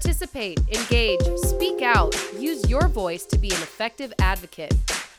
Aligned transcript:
Participate, 0.00 0.60
engage, 0.68 1.20
speak 1.38 1.82
out, 1.82 2.14
use 2.38 2.70
your 2.70 2.86
voice 2.86 3.24
to 3.24 3.36
be 3.36 3.48
an 3.48 3.56
effective 3.56 4.12
advocate. 4.20 4.72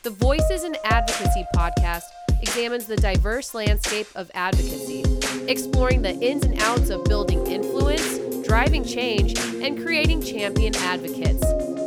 The 0.04 0.08
Voices 0.08 0.64
in 0.64 0.74
Advocacy 0.84 1.44
podcast 1.54 2.04
examines 2.40 2.86
the 2.86 2.96
diverse 2.96 3.52
landscape 3.52 4.06
of 4.14 4.30
advocacy, 4.32 5.04
exploring 5.48 6.00
the 6.00 6.14
ins 6.14 6.46
and 6.46 6.58
outs 6.62 6.88
of 6.88 7.04
building 7.04 7.46
influence, 7.46 8.18
driving 8.48 8.82
change, 8.82 9.38
and 9.38 9.78
creating 9.84 10.22
champion 10.22 10.74
advocates. 10.76 11.44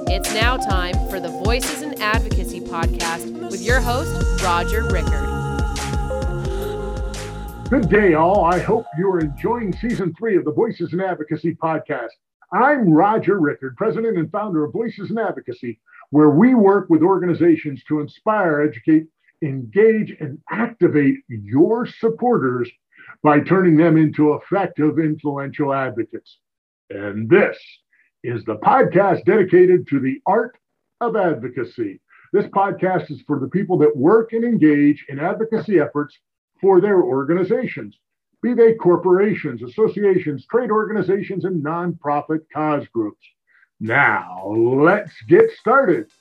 It's 0.07 0.31
now 0.35 0.57
time 0.57 0.93
for 1.09 1.19
the 1.19 1.29
Voices 1.43 1.81
in 1.81 1.99
Advocacy 1.99 2.61
podcast 2.61 3.49
with 3.49 3.63
your 3.63 3.81
host, 3.81 4.43
Roger 4.43 4.83
Rickard. 4.83 5.29
Good 7.71 7.89
day, 7.89 8.13
all. 8.13 8.45
I 8.45 8.59
hope 8.59 8.85
you're 8.99 9.19
enjoying 9.19 9.73
season 9.73 10.13
three 10.15 10.37
of 10.37 10.45
the 10.45 10.51
Voices 10.51 10.93
in 10.93 11.01
Advocacy 11.01 11.55
podcast. 11.55 12.09
I'm 12.53 12.93
Roger 12.93 13.39
Rickard, 13.39 13.75
president 13.77 14.17
and 14.17 14.31
founder 14.31 14.63
of 14.63 14.73
Voices 14.73 15.09
in 15.09 15.17
Advocacy, 15.17 15.79
where 16.11 16.29
we 16.29 16.53
work 16.53 16.87
with 16.87 17.01
organizations 17.01 17.83
to 17.87 17.99
inspire, 17.99 18.61
educate, 18.61 19.07
engage, 19.41 20.15
and 20.19 20.37
activate 20.51 21.15
your 21.27 21.87
supporters 21.87 22.69
by 23.23 23.39
turning 23.39 23.75
them 23.75 23.97
into 23.97 24.35
effective, 24.35 24.99
influential 24.99 25.73
advocates. 25.73 26.37
And 26.91 27.27
this 27.27 27.57
is 28.23 28.43
the 28.45 28.57
podcast 28.57 29.25
dedicated 29.25 29.87
to 29.87 29.99
the 29.99 30.21
art 30.27 30.55
of 31.01 31.15
advocacy. 31.15 31.99
This 32.33 32.45
podcast 32.45 33.09
is 33.09 33.23
for 33.25 33.39
the 33.39 33.47
people 33.47 33.79
that 33.79 33.97
work 33.97 34.33
and 34.33 34.43
engage 34.43 35.03
in 35.09 35.19
advocacy 35.19 35.79
efforts 35.79 36.19
for 36.61 36.79
their 36.79 37.01
organizations, 37.01 37.97
be 38.43 38.53
they 38.53 38.73
corporations, 38.73 39.63
associations, 39.63 40.45
trade 40.45 40.69
organizations, 40.69 41.45
and 41.45 41.63
nonprofit 41.63 42.41
cause 42.53 42.85
groups. 42.93 43.25
Now, 43.79 44.45
let's 44.53 45.13
get 45.29 45.49
started. 45.51 46.11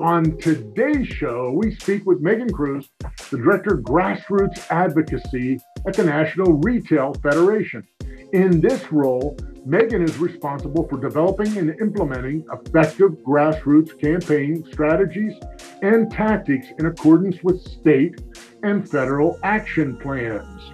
On 0.00 0.36
today's 0.38 1.06
show, 1.06 1.52
we 1.52 1.74
speak 1.76 2.04
with 2.06 2.20
Megan 2.20 2.52
Cruz, 2.52 2.88
the 3.30 3.38
Director 3.38 3.74
of 3.74 3.84
Grassroots 3.84 4.68
Advocacy 4.70 5.60
at 5.86 5.94
the 5.94 6.04
National 6.04 6.54
Retail 6.54 7.14
Federation. 7.14 7.86
In 8.32 8.60
this 8.60 8.90
role, 8.90 9.38
Megan 9.64 10.02
is 10.02 10.18
responsible 10.18 10.88
for 10.88 10.98
developing 11.00 11.56
and 11.56 11.80
implementing 11.80 12.44
effective 12.52 13.12
grassroots 13.24 13.98
campaign 14.00 14.64
strategies 14.72 15.34
and 15.82 16.10
tactics 16.10 16.66
in 16.78 16.86
accordance 16.86 17.42
with 17.44 17.62
state 17.62 18.20
and 18.64 18.88
federal 18.90 19.38
action 19.44 19.96
plans. 19.96 20.73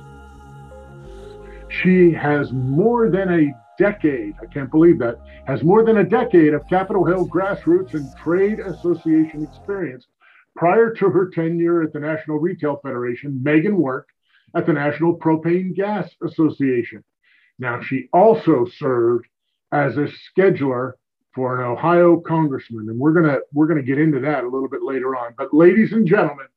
She 1.71 2.13
has 2.13 2.53
more 2.53 3.09
than 3.11 3.33
a 3.33 3.53
decade, 3.79 4.35
I 4.43 4.47
can't 4.47 4.71
believe 4.71 4.99
that, 4.99 5.21
has 5.47 5.63
more 5.63 5.85
than 5.85 5.99
a 5.99 6.05
decade 6.05 6.53
of 6.53 6.67
Capitol 6.69 7.05
Hill 7.05 7.29
grassroots 7.29 7.95
and 7.95 8.15
trade 8.17 8.59
association 8.59 9.45
experience. 9.45 10.07
Prior 10.57 10.93
to 10.95 11.09
her 11.11 11.31
tenure 11.31 11.83
at 11.83 11.93
the 11.93 12.01
National 12.01 12.39
Retail 12.39 12.81
Federation, 12.83 13.41
Megan 13.43 13.77
worked 13.77 14.11
at 14.57 14.67
the 14.67 14.73
National 14.73 15.17
Propane 15.17 15.75
Gas 15.75 16.11
Association. 16.27 17.05
Now, 17.61 17.81
she 17.81 18.09
also 18.13 18.67
served 18.77 19.27
as 19.71 19.97
a 19.97 20.09
scheduler 20.37 20.95
for 21.35 21.61
an 21.61 21.65
Ohio 21.65 22.19
congressman, 22.19 22.89
and 22.89 22.99
we're 22.99 23.13
gonna 23.13 23.39
we're 23.53 23.69
gonna 23.69 23.83
get 23.83 24.01
into 24.01 24.19
that 24.21 24.43
a 24.43 24.49
little 24.49 24.69
bit 24.69 24.83
later 24.83 25.15
on. 25.15 25.35
But, 25.39 25.55
ladies 25.55 25.93
and 25.93 26.05
gentlemen, 26.05 26.49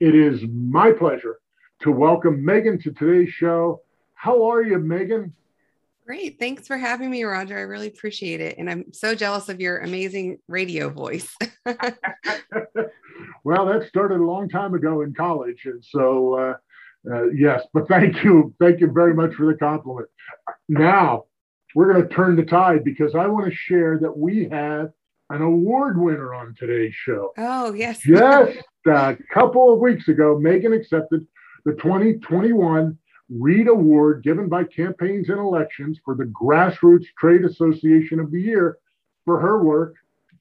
it 0.00 0.14
is 0.14 0.40
my 0.50 0.90
pleasure 0.90 1.38
to 1.82 1.90
welcome 1.90 2.42
Megan 2.42 2.80
to 2.80 2.92
today's 2.92 3.28
show. 3.28 3.82
How 4.14 4.50
are 4.50 4.62
you, 4.62 4.78
Megan? 4.78 5.34
Great. 6.06 6.38
Thanks 6.38 6.66
for 6.66 6.76
having 6.76 7.10
me, 7.10 7.24
Roger. 7.24 7.56
I 7.56 7.62
really 7.62 7.86
appreciate 7.88 8.40
it. 8.40 8.58
And 8.58 8.68
I'm 8.68 8.92
so 8.92 9.14
jealous 9.14 9.48
of 9.48 9.60
your 9.60 9.78
amazing 9.78 10.38
radio 10.48 10.90
voice. 10.90 11.34
well, 13.44 13.64
that 13.66 13.86
started 13.88 14.20
a 14.20 14.24
long 14.24 14.50
time 14.50 14.74
ago 14.74 15.00
in 15.00 15.14
college. 15.14 15.62
And 15.64 15.82
so, 15.82 16.34
uh, 16.34 16.54
uh, 17.10 17.30
yes, 17.30 17.62
but 17.72 17.88
thank 17.88 18.22
you. 18.22 18.54
Thank 18.60 18.80
you 18.80 18.90
very 18.92 19.14
much 19.14 19.34
for 19.34 19.46
the 19.46 19.54
compliment. 19.54 20.08
Now, 20.68 21.24
we're 21.74 21.92
going 21.92 22.06
to 22.06 22.14
turn 22.14 22.36
the 22.36 22.44
tide 22.44 22.84
because 22.84 23.14
I 23.14 23.26
want 23.26 23.46
to 23.46 23.54
share 23.54 23.98
that 23.98 24.16
we 24.16 24.48
have 24.50 24.90
an 25.30 25.40
award 25.40 25.98
winner 25.98 26.34
on 26.34 26.54
today's 26.58 26.94
show. 26.94 27.32
Oh, 27.38 27.72
yes. 27.72 28.06
Yes. 28.06 28.56
a 28.86 29.16
couple 29.32 29.72
of 29.72 29.80
weeks 29.80 30.08
ago, 30.08 30.38
Megan 30.38 30.74
accepted 30.74 31.26
the 31.64 31.72
2021 31.72 32.98
Reed 33.30 33.68
Award 33.68 34.22
given 34.22 34.48
by 34.48 34.64
Campaigns 34.64 35.28
and 35.28 35.38
Elections 35.38 35.98
for 36.04 36.14
the 36.14 36.24
Grassroots 36.24 37.06
Trade 37.18 37.44
Association 37.44 38.20
of 38.20 38.30
the 38.30 38.40
Year 38.40 38.78
for 39.24 39.40
her 39.40 39.62
work 39.62 39.96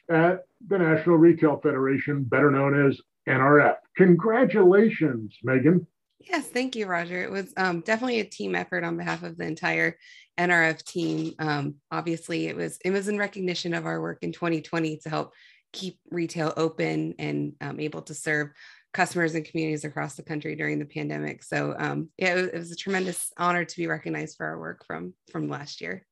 at 0.10 0.46
the 0.68 0.78
National 0.78 1.18
Retail 1.18 1.60
Federation, 1.62 2.24
better 2.24 2.52
known 2.52 2.88
as 2.88 3.00
NRF. 3.28 3.76
Congratulations, 3.96 5.38
Megan. 5.44 5.88
Yes, 6.20 6.48
thank 6.48 6.76
you, 6.76 6.86
Roger. 6.86 7.22
It 7.22 7.32
was 7.32 7.54
um, 7.58 7.82
definitely 7.82 8.22
a 8.22 8.26
team 8.26 8.56
effort 8.56 8.84
on 8.84 8.98
behalf 8.98 9.24
of 9.24 9.38
the 9.38 9.46
entire 9.46 9.98
NRF 10.38 10.84
team. 10.84 11.34
Um, 11.40 11.76
obviously, 11.92 12.48
it 12.48 12.56
was 12.56 12.80
it 12.84 12.92
was 12.92 13.08
in 13.08 13.18
recognition 13.18 13.74
of 13.74 13.86
our 13.86 14.02
work 14.02 14.20
in 14.22 14.32
2020 14.32 14.98
to 14.98 15.10
help 15.10 15.34
keep 15.74 16.00
retail 16.10 16.54
open 16.56 17.16
and 17.20 17.54
um, 17.60 17.80
able 17.80 18.04
to 18.04 18.14
serve 18.14 18.52
customers 18.94 19.36
and 19.36 19.44
communities 19.44 19.84
across 19.84 20.16
the 20.16 20.24
country 20.24 20.56
during 20.56 20.80
the 20.80 20.86
pandemic. 20.86 21.44
So 21.44 21.76
um, 21.78 22.10
yeah, 22.18 22.34
it 22.34 22.36
was, 22.36 22.48
it 22.48 22.58
was, 22.58 22.72
a 22.72 22.76
tremendous 22.76 23.32
honor 23.38 23.66
to 23.66 23.78
be 23.78 23.88
recognized 23.88 24.38
for 24.38 24.46
our 24.46 24.60
work 24.60 24.86
from 24.86 25.14
from 25.32 25.50
last 25.50 25.82
year. 25.82 26.06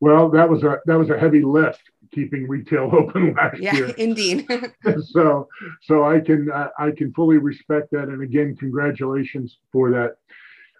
Well, 0.00 0.30
that 0.30 0.48
was 0.48 0.62
a 0.62 0.78
that 0.86 0.96
was 0.96 1.10
a 1.10 1.18
heavy 1.18 1.42
lift 1.42 1.82
keeping 2.12 2.46
retail 2.46 2.90
open 2.92 3.34
last 3.34 3.60
yeah, 3.60 3.74
year. 3.74 3.88
Yeah, 3.88 3.94
indeed. 3.96 4.46
so 5.06 5.48
so 5.82 6.04
I 6.04 6.20
can 6.20 6.50
uh, 6.50 6.68
I 6.78 6.90
can 6.90 7.12
fully 7.14 7.38
respect 7.38 7.90
that, 7.92 8.04
and 8.08 8.22
again, 8.22 8.56
congratulations 8.56 9.58
for 9.72 9.90
that. 9.90 10.16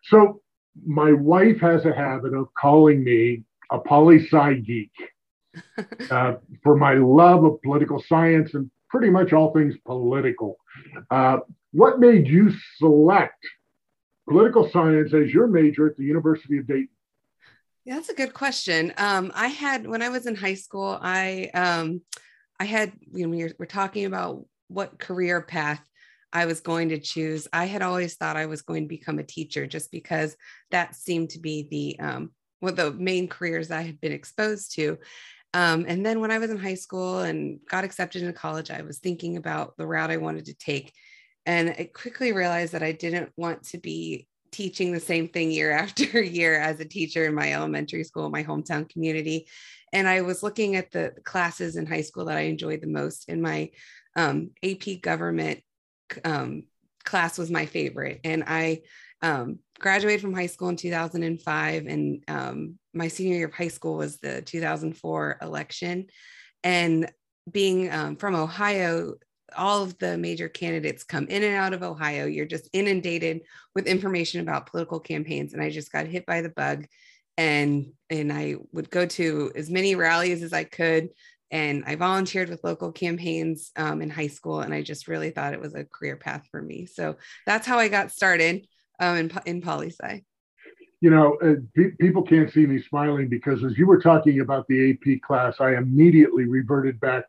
So 0.05 0.41
my 0.87 1.13
wife 1.13 1.61
has 1.61 1.85
a 1.87 1.93
habit 1.93 2.35
of 2.35 2.49
calling 2.55 3.03
me 3.03 3.43
a 3.71 3.79
poli 3.79 4.25
sci 4.27 4.55
geek 4.61 4.93
uh, 6.11 6.35
for 6.63 6.77
my 6.77 6.95
love 6.95 7.45
of 7.45 7.61
political 7.63 8.03
science 8.07 8.55
and 8.55 8.71
pretty 8.89 9.11
much 9.11 9.33
all 9.33 9.53
things 9.53 9.75
political. 9.85 10.57
Uh, 11.11 11.39
what 11.73 12.01
made 12.01 12.27
you 12.27 12.53
select 12.77 13.45
political 14.29 14.69
science 14.71 15.13
as 15.15 15.33
your 15.33 15.47
major 15.47 15.89
at 15.89 15.97
the 15.97 16.05
University 16.05 16.59
of 16.59 16.67
Dayton? 16.67 16.89
Yeah, 17.85 17.95
that's 17.95 18.11
a 18.11 18.15
good 18.15 18.35
question. 18.35 18.93
Um, 18.99 19.33
I 19.35 19.49
had 19.49 19.87
when 19.87 20.03
I 20.03 20.11
was 20.11 20.27
in 20.27 20.35
high 20.35 20.55
school, 20.55 20.99
I 21.01 21.51
um, 21.55 22.03
I 22.61 22.65
had 22.65 22.93
you 23.13 23.27
know 23.27 23.31
we 23.31 23.51
we're 23.59 23.67
talking 23.67 24.05
about 24.05 24.45
what 24.69 24.99
career 24.99 25.41
path 25.41 25.83
I 26.33 26.45
was 26.45 26.61
going 26.61 26.91
to 26.91 26.99
choose. 26.99 27.49
I 27.53 27.65
had 27.65 27.81
always 27.81 28.17
thought 28.17 28.37
I 28.37 28.47
was 28.47 28.63
going 28.63 28.85
to 28.85 28.89
become 28.89 29.19
a 29.19 29.25
teacher 29.25 29.67
just 29.67 29.91
because 29.91 30.37
that 30.71 30.95
seemed 30.95 31.31
to 31.31 31.39
be 31.39 31.67
the 31.71 32.05
um, 32.05 32.31
one 32.61 32.73
of 32.73 32.77
the 32.77 32.93
main 32.93 33.29
careers 33.29 33.71
I 33.71 33.83
had 33.83 34.01
been 34.01 34.13
exposed 34.13 34.75
to. 34.75 34.99
Um, 35.55 35.87
and 35.89 36.05
then 36.05 36.21
when 36.21 36.31
I 36.31 36.39
was 36.39 36.51
in 36.51 36.59
high 36.59 36.75
school 36.75 37.21
and 37.21 37.59
got 37.69 37.85
accepted 37.85 38.23
into 38.23 38.35
college, 38.35 38.71
I 38.71 38.83
was 38.83 38.99
thinking 38.99 39.37
about 39.37 39.77
the 39.77 39.87
route 39.87 40.11
I 40.11 40.19
wanted 40.19 40.47
to 40.47 40.55
take. 40.55 40.93
And 41.47 41.71
I 41.71 41.91
quickly 41.95 42.33
realized 42.33 42.75
that 42.75 42.83
I 42.83 42.93
didn't 42.93 43.33
want 43.37 43.63
to 43.69 43.79
be 43.79 44.29
teaching 44.51 44.93
the 44.93 45.01
same 45.01 45.29
thing 45.29 45.51
year 45.51 45.71
after 45.73 46.23
year 46.23 46.59
as 46.59 46.81
a 46.81 46.85
teacher 46.85 47.25
in 47.27 47.35
my 47.35 47.53
elementary 47.53 48.05
school, 48.05 48.31
my 48.31 48.45
hometown 48.45 48.89
community. 48.89 49.47
And 49.93 50.07
I 50.07 50.21
was 50.21 50.43
looking 50.43 50.77
at 50.77 50.91
the 50.91 51.13
classes 51.25 51.77
in 51.77 51.87
high 51.87 52.03
school 52.03 52.27
that 52.27 52.37
I 52.37 52.43
enjoyed 52.43 52.83
the 52.83 52.87
most. 52.87 53.29
And 53.29 53.41
my 53.41 53.71
um, 54.17 54.51
AP 54.63 55.01
government 55.01 55.61
um, 56.25 56.65
class 57.05 57.39
was 57.39 57.51
my 57.51 57.65
favorite. 57.65 58.21
And 58.25 58.45
I 58.47 58.83
um, 59.23 59.61
graduated 59.79 60.21
from 60.21 60.35
high 60.35 60.47
school 60.47 60.69
in 60.69 60.77
2005 60.77 61.87
and 61.87 62.23
my 62.99 63.09
senior 63.09 63.37
year 63.37 63.47
of 63.47 63.55
high 63.55 63.69
school 63.69 63.97
was 63.97 64.19
the 64.19 64.43
2004 64.43 65.39
election. 65.41 66.07
And 66.63 67.11
being 67.51 67.91
um, 67.91 68.17
from 68.17 68.35
ohio 68.35 69.15
all 69.57 69.83
of 69.83 69.97
the 69.99 70.19
major 70.19 70.49
candidates 70.49 71.05
come 71.05 71.27
in 71.29 71.43
and 71.43 71.55
out 71.55 71.73
of 71.73 71.83
ohio. 71.83 72.27
You're 72.27 72.47
just 72.47 72.69
inundated 72.73 73.43
with 73.75 73.87
information 73.87 74.41
about 74.41 74.67
political 74.67 75.01
campaigns. 75.01 75.53
And 75.53 75.63
i 75.63 75.71
just 75.71 75.93
got 75.93 76.07
hit 76.07 76.27
by 76.27 76.43
the 76.43 76.51
bug 76.51 76.87
and 77.37 77.93
and 78.11 78.33
i 78.33 78.57
would 78.73 78.91
go 78.91 79.07
to 79.07 79.53
as 79.55 79.71
many 79.71 79.95
rallies 79.95 80.43
as 80.43 80.53
i 80.53 80.65
could. 80.65 81.11
And 81.51 81.85
i 81.87 81.95
volunteered 81.97 82.51
with 82.51 82.65
local 82.65 82.93
campaigns 82.93 83.71
um, 83.77 84.03
in 84.03 84.11
high 84.11 84.27
school. 84.27 84.61
And 84.61 84.75
i 84.75 84.83
just 84.83 85.09
really 85.09 85.31
thought 85.31 85.55
it 85.55 85.61
was 85.61 85.75
a 85.75 85.85
career 85.85 86.17
path 86.17 86.47
for 86.51 86.61
me. 86.61 86.87
So 86.87 87.17
that's 87.47 87.67
how 87.67 87.79
i 87.79 87.89
got 87.89 88.13
started 88.13 88.67
um, 89.01 89.17
in, 89.17 89.33
in 89.47 89.63
poli 89.63 89.91
sci. 89.91 90.25
You 91.01 91.11
know, 91.11 91.37
uh, 91.43 91.55
pe- 91.75 91.93
people 92.01 92.23
can't 92.23 92.53
see 92.53 92.67
me 92.67 92.83
smiling 92.89 93.29
because 93.29 93.65
as 93.65 93.79
you 93.79 93.87
were 93.87 94.01
talking 94.01 94.41
about 94.41 94.67
the 94.69 94.91
AP 94.93 95.21
class, 95.23 95.57
I 95.61 95.77
immediately 95.77 96.45
reverted 96.47 96.99
back 97.01 97.25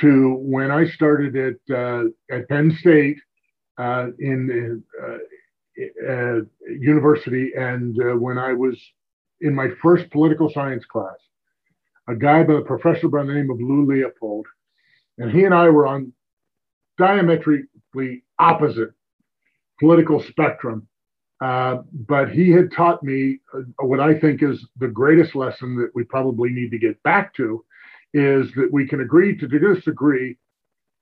to 0.00 0.34
when 0.40 0.70
I 0.70 0.86
started 0.86 1.36
at 1.36 1.76
uh, 1.76 2.04
at 2.30 2.48
Penn 2.48 2.76
State 2.80 3.18
uh, 3.78 4.08
in 4.18 4.82
uh, 5.02 5.18
uh, 6.10 6.40
university, 6.68 7.52
and 7.56 7.96
uh, 8.00 8.16
when 8.16 8.36
I 8.38 8.52
was 8.52 8.76
in 9.40 9.54
my 9.54 9.68
first 9.82 10.10
political 10.10 10.50
science 10.50 10.84
class. 10.84 11.16
a 12.08 12.16
guy 12.16 12.42
by 12.42 12.54
the 12.54 12.62
professor 12.62 13.08
by 13.08 13.22
the 13.24 13.32
name 13.32 13.50
of 13.50 13.60
Lou 13.60 13.86
Leopold, 13.86 14.46
and 15.18 15.30
he 15.30 15.44
and 15.44 15.54
I 15.54 15.68
were 15.68 15.86
on 15.86 16.12
diametrically 16.98 18.24
opposite 18.38 18.90
political 19.78 20.22
spectrum. 20.22 20.88
Uh, 21.40 21.82
but 21.92 22.30
he 22.30 22.50
had 22.50 22.72
taught 22.72 23.02
me 23.02 23.38
uh, 23.54 23.60
what 23.84 24.00
I 24.00 24.18
think 24.18 24.42
is 24.42 24.66
the 24.78 24.88
greatest 24.88 25.36
lesson 25.36 25.76
that 25.76 25.90
we 25.94 26.02
probably 26.02 26.50
need 26.50 26.70
to 26.72 26.78
get 26.78 27.00
back 27.04 27.34
to 27.34 27.64
is 28.12 28.50
that 28.56 28.68
we 28.72 28.88
can 28.88 29.00
agree 29.00 29.36
to 29.36 29.46
disagree 29.46 30.36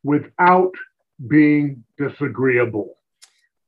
without 0.03 0.73
being 1.27 1.85
disagreeable. 1.97 2.97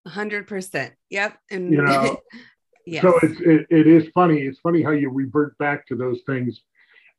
100%. 0.06 0.90
Yep. 1.10 1.38
And 1.50 1.72
you 1.72 1.82
know, 1.82 2.18
yes. 2.86 3.02
so 3.02 3.18
it's, 3.22 3.40
it, 3.40 3.66
it 3.70 3.86
is 3.86 4.08
funny. 4.14 4.40
It's 4.40 4.58
funny 4.60 4.82
how 4.82 4.90
you 4.90 5.10
revert 5.10 5.56
back 5.58 5.86
to 5.88 5.96
those 5.96 6.20
things 6.26 6.60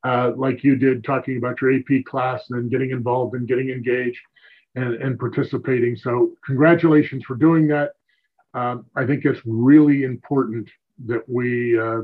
uh, 0.04 0.32
like 0.36 0.64
you 0.64 0.76
did 0.76 1.04
talking 1.04 1.38
about 1.38 1.62
your 1.62 1.74
AP 1.74 2.06
class 2.06 2.44
and 2.50 2.58
then 2.58 2.70
getting 2.70 2.92
involved 2.92 3.36
and 3.36 3.48
getting 3.48 3.70
engaged 3.70 4.22
and, 4.76 4.96
and 4.96 5.20
participating. 5.20 5.96
So 5.96 6.32
congratulations 6.46 7.24
for 7.26 7.36
doing 7.36 7.68
that. 7.68 7.92
Um, 8.54 8.86
I 8.96 9.06
think 9.06 9.26
it's 9.26 9.42
really 9.46 10.04
important 10.04 10.70
that 11.06 11.28
we 11.28 11.80
uh, 11.80 12.02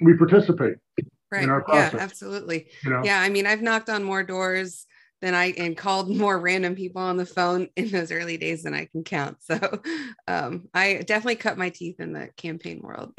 we 0.00 0.16
participate 0.16 0.76
right. 1.30 1.44
in 1.44 1.50
our 1.50 1.62
process. 1.62 1.94
Yeah, 1.94 2.00
absolutely. 2.00 2.68
You 2.84 2.90
know? 2.90 3.02
Yeah, 3.04 3.20
I 3.20 3.28
mean, 3.28 3.46
I've 3.46 3.62
knocked 3.62 3.88
on 3.88 4.04
more 4.04 4.22
doors 4.22 4.86
than 5.20 5.34
I 5.34 5.52
and 5.56 5.76
called 5.76 6.14
more 6.14 6.38
random 6.38 6.74
people 6.74 7.00
on 7.00 7.16
the 7.16 7.26
phone 7.26 7.68
in 7.76 7.90
those 7.90 8.12
early 8.12 8.36
days 8.36 8.64
than 8.64 8.74
I 8.74 8.86
can 8.86 9.04
count. 9.04 9.38
So 9.40 9.58
um, 10.26 10.68
I 10.74 11.02
definitely 11.06 11.36
cut 11.36 11.56
my 11.56 11.70
teeth 11.70 12.00
in 12.00 12.12
the 12.12 12.28
campaign 12.36 12.80
world. 12.82 13.14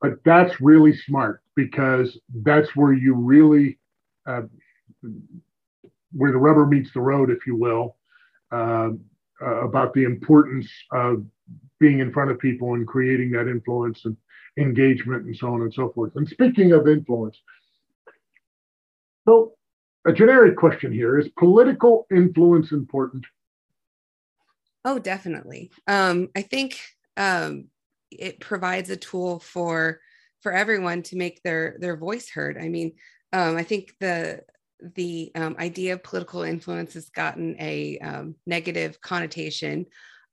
but 0.00 0.24
that's 0.24 0.60
really 0.60 0.96
smart 0.96 1.42
because 1.54 2.18
that's 2.42 2.74
where 2.74 2.92
you 2.92 3.14
really 3.14 3.78
uh, 4.26 4.42
where 6.12 6.32
the 6.32 6.38
rubber 6.38 6.66
meets 6.66 6.92
the 6.92 7.00
road, 7.00 7.30
if 7.30 7.46
you 7.46 7.56
will, 7.56 7.96
uh, 8.50 8.90
uh, 9.42 9.64
about 9.64 9.92
the 9.94 10.04
importance 10.04 10.70
of 10.92 11.24
being 11.80 11.98
in 11.98 12.12
front 12.12 12.30
of 12.30 12.38
people 12.38 12.74
and 12.74 12.86
creating 12.86 13.30
that 13.32 13.48
influence 13.48 14.04
and 14.04 14.16
engagement 14.56 15.24
and 15.24 15.36
so 15.36 15.48
on 15.48 15.62
and 15.62 15.74
so 15.74 15.90
forth. 15.90 16.12
And 16.16 16.28
speaking 16.28 16.72
of 16.72 16.86
influence, 16.86 17.40
so 19.26 19.54
a 20.04 20.12
generic 20.12 20.56
question 20.56 20.92
here 20.92 21.18
is 21.18 21.28
political 21.38 22.06
influence 22.10 22.72
important? 22.72 23.24
Oh, 24.84 24.98
definitely. 24.98 25.70
Um, 25.86 26.28
I 26.34 26.42
think 26.42 26.80
um, 27.16 27.66
it 28.10 28.40
provides 28.40 28.90
a 28.90 28.96
tool 28.96 29.38
for 29.38 30.00
for 30.40 30.52
everyone 30.52 31.02
to 31.04 31.16
make 31.16 31.40
their 31.42 31.76
their 31.78 31.96
voice 31.96 32.28
heard. 32.28 32.58
I 32.58 32.68
mean, 32.68 32.94
um, 33.32 33.56
I 33.56 33.62
think 33.62 33.94
the 34.00 34.42
the 34.94 35.30
um, 35.34 35.56
idea 35.58 35.94
of 35.94 36.02
political 36.02 36.42
influence 36.42 36.94
has 36.94 37.08
gotten 37.10 37.56
a 37.58 37.98
um, 37.98 38.34
negative 38.46 39.00
connotation 39.00 39.86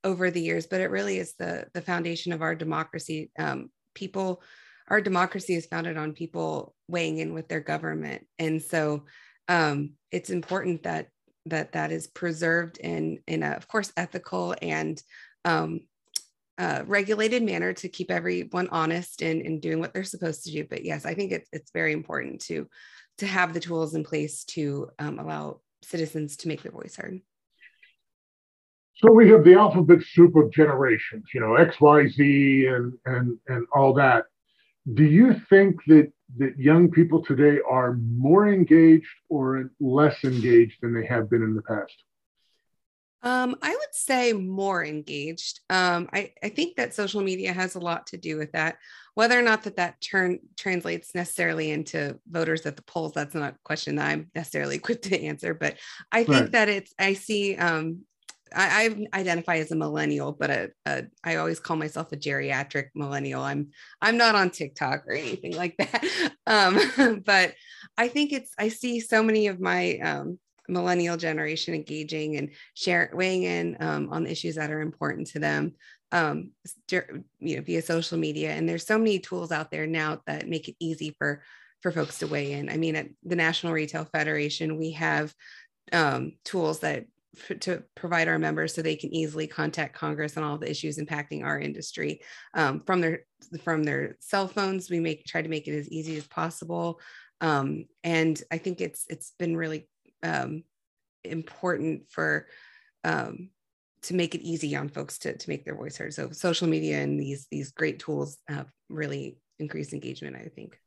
over 0.04 0.32
the 0.32 0.42
years, 0.42 0.66
but 0.66 0.82
it 0.82 0.92
really 0.92 1.18
is 1.18 1.36
the 1.38 1.68
the 1.74 1.82
foundation 1.82 2.32
of 2.32 2.42
our 2.42 2.56
democracy. 2.56 3.32
Um, 3.38 3.70
people, 3.94 4.42
our 4.88 5.02
democracy 5.02 5.56
is 5.56 5.66
founded 5.66 5.98
on 5.98 6.14
people 6.14 6.76
weighing 6.88 7.18
in 7.18 7.34
with 7.34 7.48
their 7.48 7.60
government, 7.60 8.26
and 8.38 8.62
so 8.62 9.06
um, 9.48 9.92
it's 10.12 10.30
important 10.30 10.84
that 10.84 11.08
that 11.46 11.74
that 11.74 11.92
is 11.92 12.08
preserved 12.08 12.78
in 12.78 13.20
in 13.28 13.44
a, 13.44 13.52
of 13.52 13.68
course, 13.68 13.92
ethical 13.98 14.56
and 14.62 15.02
um, 15.46 15.82
uh, 16.60 16.84
regulated 16.86 17.42
manner 17.42 17.72
to 17.72 17.88
keep 17.88 18.12
everyone 18.12 18.68
honest 18.72 19.22
and, 19.22 19.42
and 19.42 19.62
doing 19.62 19.80
what 19.80 19.94
they're 19.94 20.04
supposed 20.04 20.44
to 20.44 20.52
do. 20.52 20.66
But 20.70 20.84
yes, 20.84 21.06
I 21.06 21.14
think 21.14 21.32
it's, 21.32 21.48
it's 21.54 21.72
very 21.72 21.94
important 21.94 22.42
to 22.42 22.68
to 23.20 23.28
have 23.28 23.54
the 23.54 23.60
tools 23.60 23.96
in 23.96 24.04
place 24.04 24.44
to 24.46 24.90
um, 25.00 25.20
allow 25.20 25.62
citizens 25.82 26.38
to 26.38 26.48
make 26.48 26.62
their 26.62 26.72
voice 26.72 26.96
heard. 26.96 27.22
So 28.96 29.12
we 29.12 29.30
have 29.30 29.46
the 29.46 29.54
alphabet 29.54 30.00
soup 30.12 30.36
of 30.36 30.52
generations, 30.52 31.26
you 31.34 31.40
know, 31.40 31.56
X, 31.56 31.80
Y, 31.80 32.08
Z, 32.10 32.66
and 32.68 32.94
and 33.06 33.38
and 33.48 33.66
all 33.74 33.94
that. 33.94 34.26
Do 34.94 35.04
you 35.04 35.36
think 35.50 35.78
that 35.88 36.12
that 36.38 36.58
young 36.58 36.92
people 36.92 37.24
today 37.24 37.60
are 37.68 37.94
more 37.94 38.48
engaged 38.48 39.08
or 39.30 39.72
less 39.80 40.24
engaged 40.24 40.78
than 40.82 40.94
they 40.94 41.06
have 41.06 41.30
been 41.30 41.44
in 41.44 41.56
the 41.56 41.62
past? 41.62 41.94
Um, 43.22 43.56
I 43.62 43.72
would 43.72 43.94
say 43.94 44.32
more 44.34 44.84
engaged. 44.84 45.60
Um, 45.70 46.10
I, 46.14 46.32
I 46.42 46.50
think 46.50 46.78
that 46.78 46.94
social 46.94 47.22
media 47.22 47.52
has 47.52 47.76
a 47.76 47.80
lot 47.80 48.08
to 48.08 48.18
do 48.18 48.38
with 48.38 48.54
that. 48.54 48.78
Whether 49.20 49.38
or 49.38 49.42
not 49.42 49.64
that 49.64 49.76
that 49.76 50.00
turn 50.00 50.40
translates 50.56 51.14
necessarily 51.14 51.72
into 51.72 52.18
voters 52.32 52.66
at 52.66 52.78
the 52.78 52.84
polls, 52.84 53.12
that's 53.14 53.36
not 53.36 53.56
a 53.56 53.58
question 53.66 53.98
that 53.98 54.08
I'm 54.08 54.32
necessarily 54.34 54.76
equipped 54.82 55.04
to 55.10 55.22
answer. 55.22 55.54
But 55.54 55.76
I 56.10 56.24
think 56.24 56.44
right. 56.44 56.52
that 56.54 56.70
it's. 56.70 56.94
I 56.98 57.16
see. 57.16 57.58
Um, 57.58 58.04
I, 58.56 58.96
I, 59.14 59.20
identify 59.20 59.58
as 59.58 59.72
a 59.72 59.76
millennial, 59.76 60.32
but 60.32 60.50
a, 60.50 60.70
a, 60.86 61.04
I 61.22 61.36
always 61.36 61.60
call 61.60 61.76
myself 61.76 62.14
a 62.14 62.16
geriatric 62.16 62.92
millennial. 62.96 63.44
I'm 63.44 63.72
I'm 64.02 64.16
not 64.16 64.36
on 64.36 64.52
TikTok 64.52 65.04
or 65.06 65.12
anything 65.12 65.54
like 65.58 65.76
that. 65.80 66.06
Um, 66.48 67.22
but 67.26 67.56
I 67.98 68.08
think 68.08 68.32
it's. 68.32 68.54
I 68.58 68.70
see 68.70 69.02
so 69.02 69.22
many 69.22 69.48
of 69.48 69.60
my 69.60 69.98
um, 69.98 70.40
millennial 70.70 71.18
generation 71.18 71.74
engaging 71.74 72.38
and 72.38 72.52
share 72.74 73.12
weighing 73.14 73.44
in 73.44 73.78
um, 73.82 74.10
on 74.12 74.24
the 74.24 74.32
issues 74.32 74.56
that 74.56 74.72
are 74.72 74.82
important 74.82 75.28
to 75.28 75.40
them 75.40 75.74
um, 76.12 76.52
you 76.90 77.56
know 77.58 77.62
via 77.62 77.82
social 77.82 78.18
media. 78.18 78.52
And 78.52 78.68
there's 78.68 78.86
so 78.86 78.98
many 78.98 79.20
tools 79.20 79.52
out 79.52 79.72
there 79.72 79.88
now 79.88 80.22
that 80.26 80.48
make 80.48 80.68
it 80.68 80.76
easy 80.80 81.16
for 81.18 81.42
for 81.82 81.92
folks 81.92 82.20
to 82.20 82.28
weigh 82.28 82.54
in. 82.54 82.70
I 82.70 82.78
mean 82.78 82.96
at 82.96 83.08
the 83.24 83.36
national 83.36 83.74
retail 83.74 84.06
federation 84.06 84.78
we 84.78 84.92
have 84.92 85.34
um, 85.92 86.34
tools 86.44 86.80
that 86.80 87.06
to 87.62 87.84
provide 87.96 88.28
our 88.28 88.40
members 88.40 88.74
so 88.74 88.82
they 88.82 88.96
can 88.96 89.14
easily 89.14 89.46
contact 89.46 89.96
congress 89.96 90.36
on 90.36 90.44
all 90.44 90.58
the 90.58 90.70
issues 90.70 90.98
impacting 90.98 91.44
our 91.44 91.60
industry. 91.60 92.22
Um, 92.54 92.82
from 92.86 93.02
their 93.02 93.26
from 93.64 93.84
their 93.84 94.18
cell 94.20 94.48
phones 94.48 94.90
we 94.90 95.00
make 95.00 95.26
try 95.26 95.42
to 95.42 95.50
make 95.50 95.68
it 95.68 95.78
as 95.78 95.90
easy 95.90 96.18
as 96.18 96.28
possible. 96.28 97.00
Um, 97.42 97.86
and 98.04 98.42
i 98.52 98.58
think 98.58 98.82
it's 98.82 99.06
it's 99.10 99.34
been 99.40 99.56
really 99.56 99.88
um, 100.24 100.64
important 101.24 102.10
for 102.10 102.48
um, 103.04 103.50
to 104.04 104.14
make 104.14 104.36
it 104.36 104.42
easy 104.42 104.76
on 104.76 104.90
folks 104.90 105.18
to, 105.20 105.38
to 105.38 105.50
make 105.50 105.66
their 105.66 105.76
voice 105.76 105.98
heard. 105.98 106.14
So 106.14 106.32
social 106.32 106.68
media 106.68 107.00
and 107.00 107.20
these 107.20 107.48
these 107.52 107.72
great 107.72 108.00
tools 108.00 108.38
have 108.48 108.68
really 108.90 109.38
increased 109.60 109.94
engagement, 109.94 110.36
I 110.36 110.50
think. 110.56 110.80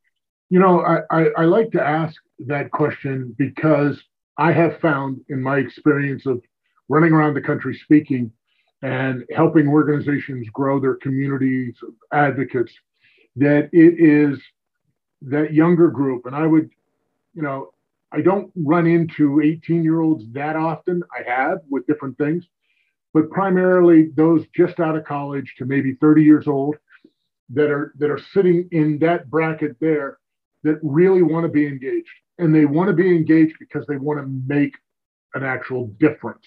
You 0.51 0.59
know, 0.59 0.81
I, 0.83 1.01
I, 1.11 1.27
I 1.39 1.45
like 1.45 1.71
to 1.73 1.83
ask 1.83 2.15
that 2.41 2.71
question 2.71 3.35
because 3.39 4.03
I 4.37 4.53
have 4.53 4.81
found 4.81 5.21
in 5.29 5.43
my 5.43 5.59
experience 5.59 6.27
of 6.27 6.43
running 6.89 7.13
around 7.13 7.35
the 7.35 7.41
country 7.41 7.75
speaking 7.75 8.33
and 8.83 9.25
helping 9.35 9.69
organizations 9.69 10.49
grow 10.53 10.81
their 10.81 10.97
communities 10.97 11.77
of 11.83 11.95
advocates 12.13 12.73
that 13.37 13.71
it 13.73 13.95
is 13.99 14.39
that 15.23 15.53
younger 15.55 15.89
group. 15.89 16.27
And 16.27 16.35
I 16.35 16.47
would, 16.47 16.69
you 17.35 17.43
know, 17.43 17.71
I 18.11 18.21
don't 18.21 18.53
run 18.57 18.87
into 18.87 19.41
18 19.41 19.83
year 19.83 20.01
olds 20.01 20.25
that 20.33 20.57
often. 20.57 21.03
I 21.17 21.23
have 21.31 21.61
with 21.71 21.87
different 21.87 22.19
things, 22.19 22.45
but 23.15 23.31
primarily 23.31 24.09
those 24.15 24.47
just 24.55 24.81
out 24.81 24.97
of 24.97 25.05
college 25.05 25.55
to 25.59 25.65
maybe 25.65 25.95
30 26.01 26.23
years 26.23 26.49
old 26.49 26.77
that 27.51 27.71
are 27.71 27.93
that 27.99 28.11
are 28.11 28.21
sitting 28.33 28.69
in 28.73 28.99
that 29.01 29.29
bracket 29.31 29.77
there 29.81 30.19
that 30.65 30.79
really 30.83 31.23
want 31.23 31.45
to 31.45 31.51
be 31.51 31.67
engaged. 31.67 32.09
And 32.39 32.55
they 32.55 32.65
want 32.65 32.89
to 32.89 32.95
be 32.95 33.15
engaged 33.15 33.57
because 33.59 33.87
they 33.87 33.97
want 33.97 34.21
to 34.21 34.27
make 34.47 34.75
an 35.35 35.45
actual 35.45 35.89
difference. 35.99 36.47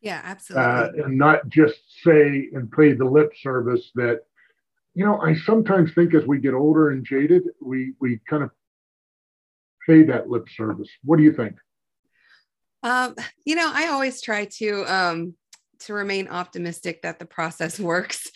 Yeah, 0.00 0.20
absolutely. 0.24 0.64
Uh, 0.64 1.04
and 1.04 1.18
not 1.18 1.48
just 1.48 1.76
say 2.02 2.48
and 2.52 2.70
play 2.72 2.92
the 2.92 3.04
lip 3.04 3.32
service 3.40 3.90
that, 3.94 4.20
you 4.94 5.04
know, 5.04 5.20
I 5.20 5.36
sometimes 5.36 5.94
think 5.94 6.14
as 6.14 6.26
we 6.26 6.38
get 6.38 6.54
older 6.54 6.90
and 6.90 7.04
jaded, 7.04 7.42
we 7.60 7.92
we 8.00 8.20
kind 8.28 8.42
of 8.42 8.50
pay 9.86 10.02
that 10.04 10.28
lip 10.28 10.48
service. 10.56 10.88
What 11.04 11.18
do 11.18 11.22
you 11.22 11.32
think? 11.32 11.56
Um, 12.82 13.14
you 13.44 13.54
know, 13.54 13.70
I 13.72 13.88
always 13.88 14.20
try 14.20 14.46
to 14.46 14.84
um, 14.92 15.34
to 15.86 15.94
remain 15.94 16.28
optimistic 16.28 17.02
that 17.02 17.18
the 17.18 17.26
process 17.26 17.78
works. 17.92 18.30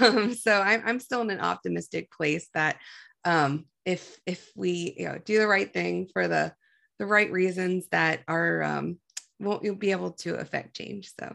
Um, 0.00 0.34
so 0.34 0.60
I'm, 0.60 0.82
I'm 0.84 1.00
still 1.00 1.20
in 1.22 1.30
an 1.30 1.40
optimistic 1.40 2.10
place 2.10 2.48
that 2.54 2.76
um, 3.24 3.66
if 3.84 4.18
if 4.26 4.50
we 4.56 4.94
you 4.98 5.06
know 5.06 5.18
do 5.24 5.38
the 5.38 5.46
right 5.46 5.72
thing 5.72 6.08
for 6.12 6.28
the 6.28 6.52
the 6.98 7.06
right 7.06 7.30
reasons, 7.30 7.88
that 7.90 8.20
are 8.28 8.62
um, 8.62 8.98
won't 9.40 9.64
you'll 9.64 9.74
be 9.74 9.92
able 9.92 10.12
to 10.12 10.34
affect 10.34 10.76
change. 10.76 11.12
So 11.18 11.34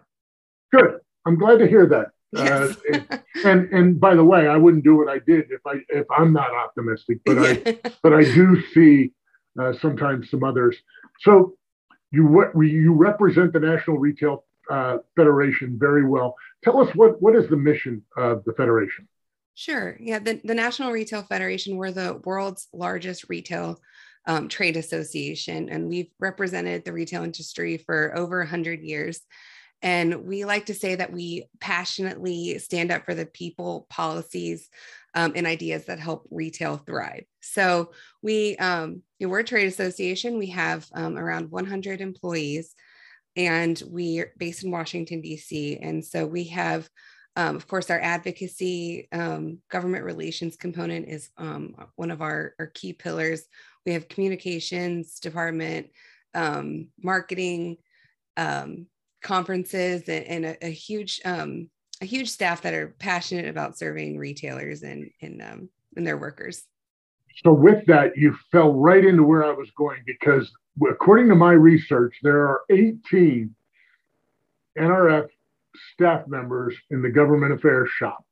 good. 0.72 1.00
I'm 1.26 1.38
glad 1.38 1.60
to 1.60 1.68
hear 1.68 1.86
that. 1.88 2.08
Uh, 2.36 2.74
yes. 2.90 3.02
Uh, 3.12 3.18
and 3.46 3.72
and 3.72 4.00
by 4.00 4.16
the 4.16 4.24
way, 4.24 4.48
I 4.48 4.58
wouldn't 4.58 4.84
do 4.84 4.96
what 4.96 5.10
I 5.10 5.20
did 5.20 5.46
if 5.50 5.62
I 5.66 5.76
if 5.90 6.06
I'm 6.16 6.34
not 6.34 6.52
optimistic, 6.54 7.20
but 7.26 7.38
I 7.38 7.80
but 8.04 8.14
I 8.14 8.24
do 8.24 8.62
see 8.74 9.12
uh, 9.60 9.74
sometimes 9.82 10.30
some 10.30 10.44
others. 10.44 10.78
So 11.22 11.58
you 12.12 12.52
you 12.62 12.94
represent 12.94 13.54
the 13.54 13.60
National 13.60 13.98
Retail 13.98 14.46
uh, 14.70 14.98
Federation 15.16 15.78
very 15.80 16.06
well. 16.06 16.36
Tell 16.64 16.80
us 16.82 16.94
what 16.96 17.22
what 17.22 17.36
is 17.36 17.50
the 17.50 17.58
mission 17.58 18.04
of 18.16 18.44
the 18.46 18.54
federation? 18.54 19.08
Sure. 19.56 19.98
Yeah, 20.00 20.20
the, 20.20 20.40
the 20.44 20.54
National 20.54 20.92
Retail 20.92 21.24
Federation, 21.24 21.78
we're 21.78 21.92
the 21.92 22.22
world's 22.24 22.68
largest 22.74 23.26
retail 23.28 23.80
um, 24.28 24.50
trade 24.50 24.78
association, 24.78 25.70
and 25.70 25.88
we've 25.88 26.12
represented 26.20 26.86
the 26.86 26.94
retail 26.94 27.24
industry 27.24 27.78
for 27.78 28.16
over 28.16 28.38
100 28.40 28.82
years. 28.82 29.22
And 29.82 30.26
we 30.26 30.46
like 30.46 30.68
to 30.68 30.74
say 30.74 30.96
that 30.96 31.12
we 31.12 31.46
passionately 31.60 32.60
stand 32.60 32.92
up 32.92 33.06
for 33.06 33.16
the 33.16 33.26
people, 33.26 33.88
policies, 33.90 34.70
um, 35.16 35.34
and 35.36 35.48
ideas 35.48 35.86
that 35.86 36.00
help 36.00 36.28
retail 36.30 36.78
thrive. 36.78 37.24
So 37.42 37.92
we, 38.22 38.58
um, 38.58 39.02
we're 39.20 39.40
a 39.40 39.44
trade 39.44 39.68
association. 39.68 40.38
We 40.38 40.48
have 40.48 40.88
um, 40.94 41.18
around 41.18 41.50
100 41.50 42.02
employees, 42.02 42.76
and 43.38 43.82
we're 43.88 44.34
based 44.38 44.64
in 44.64 44.72
Washington 44.72 45.22
D.C. 45.22 45.78
And 45.78 46.04
so 46.04 46.26
we 46.26 46.46
have, 46.46 46.90
um, 47.38 47.56
of 47.56 47.68
course, 47.68 47.90
our 47.90 48.00
advocacy, 48.00 49.08
um, 49.14 49.60
government 49.70 50.04
relations 50.04 50.58
component 50.58 51.08
is 51.08 51.30
um, 51.38 51.76
one 51.96 52.12
of 52.12 52.22
our, 52.22 52.56
our 52.60 52.68
key 52.68 52.92
pillars. 52.92 53.44
We 53.86 53.94
have 53.94 54.10
communications 54.10 55.20
department, 55.20 55.88
marketing. 57.02 57.78
Um, 58.36 58.88
conferences 59.24 60.08
and, 60.08 60.26
and 60.26 60.46
a, 60.46 60.66
a, 60.68 60.70
huge 60.70 61.20
um, 61.26 61.70
a 62.02 62.06
huge 62.06 62.30
staff 62.30 62.62
that 62.62 62.74
are 62.74 62.96
passionate 63.00 63.48
about 63.48 63.78
serving 63.78 64.18
retailers 64.18 64.84
and 64.84 65.10
and 65.22 65.42
um, 65.42 65.70
and 65.96 66.06
their 66.06 66.18
workers. 66.18 66.64
So 67.44 67.52
with 67.52 67.86
that, 67.86 68.18
you 68.18 68.36
fell 68.52 68.74
right 68.74 69.04
into 69.04 69.24
where 69.24 69.46
I 69.46 69.52
was 69.52 69.70
going 69.78 70.02
because 70.06 70.52
according 70.90 71.30
to 71.30 71.36
my 71.36 71.52
research, 71.52 72.16
there 72.24 72.48
are 72.48 72.62
18 72.70 73.54
NRF 74.78 75.28
staff 75.94 76.28
members 76.28 76.76
in 76.92 77.02
the 77.02 77.10
government 77.10 77.54
affairs 77.54 77.90
shop. 77.98 78.24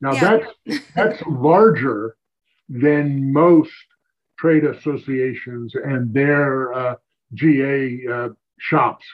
Now 0.00 0.12
yeah. 0.12 0.38
that's 0.66 0.80
that's 0.94 1.22
larger 1.26 2.16
than 2.68 3.32
most 3.32 3.72
trade 4.38 4.64
associations 4.64 5.74
and 5.74 6.12
their 6.12 6.72
uh, 6.72 6.94
GA 7.34 8.06
uh, 8.06 8.28
shops. 8.58 9.04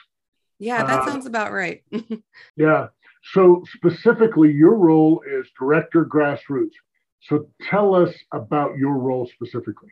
Yeah, 0.59 0.83
that 0.83 1.01
uh, 1.01 1.05
sounds 1.05 1.25
about 1.25 1.51
right. 1.51 1.83
yeah. 2.55 2.87
So, 3.31 3.63
specifically, 3.73 4.51
your 4.51 4.75
role 4.75 5.23
is 5.25 5.47
director 5.57 6.05
grassroots. 6.05 6.73
So, 7.21 7.47
tell 7.69 7.95
us 7.95 8.13
about 8.33 8.77
your 8.77 8.97
role 8.97 9.29
specifically. 9.33 9.91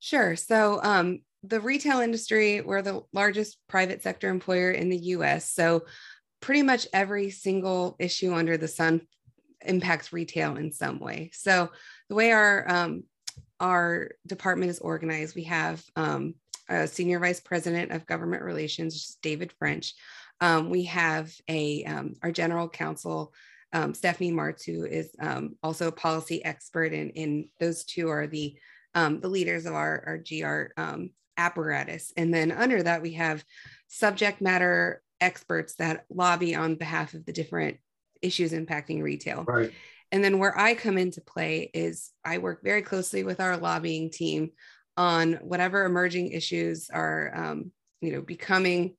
Sure. 0.00 0.34
So, 0.34 0.80
um, 0.82 1.20
the 1.48 1.60
retail 1.60 2.00
industry, 2.00 2.60
we're 2.60 2.82
the 2.82 3.02
largest 3.12 3.58
private 3.68 4.02
sector 4.02 4.28
employer 4.28 4.70
in 4.70 4.88
the 4.88 4.98
US. 4.98 5.50
So, 5.50 5.84
pretty 6.40 6.62
much 6.62 6.86
every 6.92 7.30
single 7.30 7.96
issue 7.98 8.34
under 8.34 8.56
the 8.56 8.68
sun 8.68 9.02
impacts 9.64 10.12
retail 10.12 10.56
in 10.56 10.72
some 10.72 10.98
way. 10.98 11.30
So, 11.32 11.70
the 12.08 12.14
way 12.14 12.32
our 12.32 12.70
um, 12.70 13.04
our 13.60 14.10
department 14.26 14.70
is 14.70 14.78
organized, 14.80 15.34
we 15.34 15.44
have 15.44 15.82
um, 15.96 16.34
a 16.68 16.86
senior 16.86 17.18
vice 17.18 17.40
president 17.40 17.92
of 17.92 18.06
government 18.06 18.42
relations, 18.42 19.16
David 19.22 19.52
French. 19.58 19.94
Um, 20.40 20.68
we 20.68 20.84
have 20.84 21.32
a 21.48 21.84
um, 21.84 22.14
our 22.22 22.32
general 22.32 22.68
counsel, 22.68 23.32
um, 23.72 23.94
Stephanie 23.94 24.32
Martz, 24.32 24.64
who 24.64 24.84
is 24.84 25.14
um, 25.20 25.56
also 25.62 25.88
a 25.88 25.92
policy 25.92 26.44
expert, 26.44 26.92
and, 26.92 27.12
and 27.16 27.46
those 27.60 27.84
two 27.84 28.08
are 28.08 28.26
the 28.26 28.56
um, 28.94 29.20
the 29.20 29.28
leaders 29.28 29.66
of 29.66 29.74
our, 29.74 30.02
our 30.06 30.18
GR 30.18 30.72
um, 30.80 31.10
apparatus. 31.36 32.12
And 32.16 32.32
then 32.32 32.52
under 32.52 32.82
that, 32.82 33.02
we 33.02 33.12
have 33.14 33.44
subject 33.88 34.40
matter 34.40 35.02
experts 35.20 35.74
that 35.76 36.04
lobby 36.10 36.54
on 36.54 36.74
behalf 36.74 37.14
of 37.14 37.24
the 37.24 37.32
different 37.32 37.78
issues 38.22 38.52
impacting 38.52 39.02
retail. 39.02 39.44
Right. 39.44 39.72
And 40.12 40.22
then 40.22 40.38
where 40.38 40.56
I 40.58 40.74
come 40.74 40.98
into 40.98 41.20
play 41.20 41.70
is 41.74 42.12
I 42.24 42.38
work 42.38 42.62
very 42.62 42.82
closely 42.82 43.24
with 43.24 43.40
our 43.40 43.56
lobbying 43.56 44.10
team 44.10 44.50
on 44.96 45.34
whatever 45.34 45.84
emerging 45.84 46.32
issues 46.32 46.88
are 46.90 47.32
um, 47.34 47.72
you 48.00 48.12
know 48.12 48.22
becoming 48.22 48.96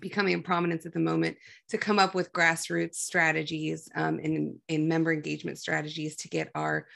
becoming 0.00 0.32
in 0.32 0.42
prominence 0.42 0.86
at 0.86 0.92
the 0.92 0.98
moment 0.98 1.36
to 1.68 1.78
come 1.78 1.98
up 1.98 2.14
with 2.14 2.32
grassroots 2.32 2.96
strategies 2.96 3.88
um, 3.94 4.18
and 4.22 4.56
in 4.68 4.88
member 4.88 5.12
engagement 5.12 5.58
strategies 5.58 6.16
to 6.16 6.28
get 6.28 6.50
our 6.54 6.86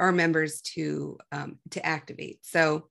our 0.00 0.12
members 0.12 0.60
to 0.60 1.18
um, 1.32 1.58
to 1.70 1.84
activate 1.84 2.44
so 2.44 2.88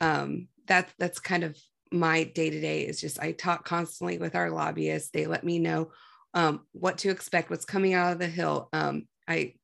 um, 0.00 0.48
that's 0.66 0.92
that's 0.98 1.18
kind 1.18 1.44
of 1.44 1.56
my 1.92 2.24
day 2.24 2.50
to 2.50 2.60
day 2.60 2.82
is 2.82 3.00
just 3.00 3.20
I 3.20 3.32
talk 3.32 3.64
constantly 3.64 4.18
with 4.18 4.34
our 4.34 4.50
lobbyists. 4.50 5.10
They 5.10 5.26
let 5.26 5.44
me 5.44 5.58
know 5.58 5.90
um, 6.34 6.62
what 6.72 6.98
to 6.98 7.10
expect, 7.10 7.50
what's 7.50 7.64
coming 7.64 7.94
out 7.94 8.12
of 8.12 8.18
the 8.18 8.26
hill. 8.26 8.68
Um, 8.72 9.06
I 9.28 9.54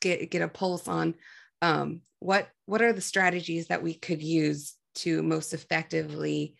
get 0.00 0.30
get 0.30 0.42
a 0.42 0.48
pulse 0.48 0.88
on 0.88 1.14
um, 1.62 2.00
what 2.20 2.48
what 2.66 2.82
are 2.82 2.92
the 2.92 3.00
strategies 3.00 3.68
that 3.68 3.82
we 3.82 3.94
could 3.94 4.22
use 4.22 4.74
to 4.96 5.22
most 5.22 5.54
effectively 5.54 6.56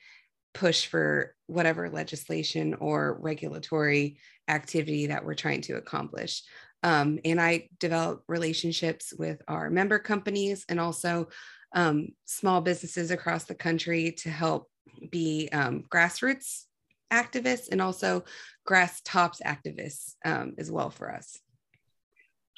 push 0.54 0.86
for 0.86 1.34
whatever 1.46 1.90
legislation 1.90 2.74
or 2.74 3.18
regulatory 3.20 4.18
activity 4.48 5.08
that 5.08 5.24
we're 5.24 5.34
trying 5.34 5.60
to 5.62 5.76
accomplish. 5.76 6.42
Um, 6.82 7.18
and 7.24 7.40
I 7.40 7.68
develop 7.78 8.22
relationships 8.28 9.12
with 9.16 9.42
our 9.48 9.70
member 9.70 9.98
companies 9.98 10.64
and 10.68 10.78
also 10.78 11.28
um, 11.74 12.08
small 12.24 12.60
businesses 12.60 13.10
across 13.10 13.44
the 13.44 13.54
country 13.54 14.12
to 14.18 14.30
help 14.30 14.68
be 15.10 15.48
um, 15.52 15.84
grassroots 15.88 16.64
activists 17.12 17.68
and 17.70 17.80
also 17.80 18.24
grass 18.66 19.00
tops 19.04 19.40
activists 19.44 20.14
um, 20.24 20.54
as 20.58 20.70
well 20.70 20.90
for 20.90 21.12
us. 21.12 21.40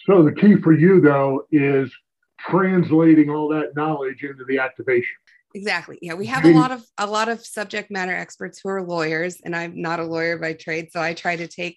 So 0.07 0.23
the 0.23 0.33
key 0.33 0.57
for 0.57 0.73
you 0.73 1.01
though 1.01 1.47
is 1.53 1.93
translating 2.39 3.31
all 3.31 3.49
that 3.49 3.77
knowledge 3.77 4.23
into 4.23 4.45
the 4.45 4.59
activation. 4.59 5.15
Exactly. 5.55 5.99
Yeah 6.01 6.15
we 6.15 6.27
have 6.27 6.45
a 6.45 6.53
lot 6.53 6.71
of 6.71 6.83
a 6.99 7.07
lot 7.07 7.29
of 7.29 7.45
subject 7.45 7.91
matter 7.91 8.15
experts 8.15 8.61
who 8.63 8.69
are 8.69 8.83
lawyers 8.83 9.41
and 9.45 9.55
i'm 9.57 9.81
not 9.81 9.99
a 9.99 10.05
lawyer 10.05 10.39
by 10.39 10.53
trade 10.53 10.91
so 10.93 11.01
i 11.01 11.13
try 11.13 11.35
to 11.35 11.49
take 11.49 11.77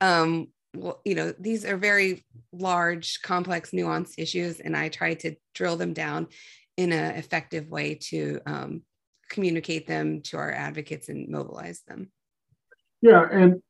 um 0.00 0.48
well, 0.74 1.00
you 1.04 1.14
know 1.14 1.32
these 1.38 1.64
are 1.64 1.76
very 1.76 2.24
large 2.52 3.20
complex 3.22 3.70
nuanced 3.70 4.14
issues 4.18 4.58
and 4.58 4.76
i 4.76 4.88
try 4.88 5.14
to 5.14 5.36
drill 5.54 5.76
them 5.76 5.92
down 5.92 6.26
in 6.76 6.92
an 6.92 7.16
effective 7.16 7.68
way 7.68 7.94
to 7.94 8.40
um, 8.46 8.82
communicate 9.28 9.86
them 9.86 10.20
to 10.22 10.36
our 10.36 10.52
advocates 10.52 11.08
and 11.08 11.28
mobilize 11.28 11.82
them. 11.86 12.10
Yeah 13.00 13.26
and 13.30 13.62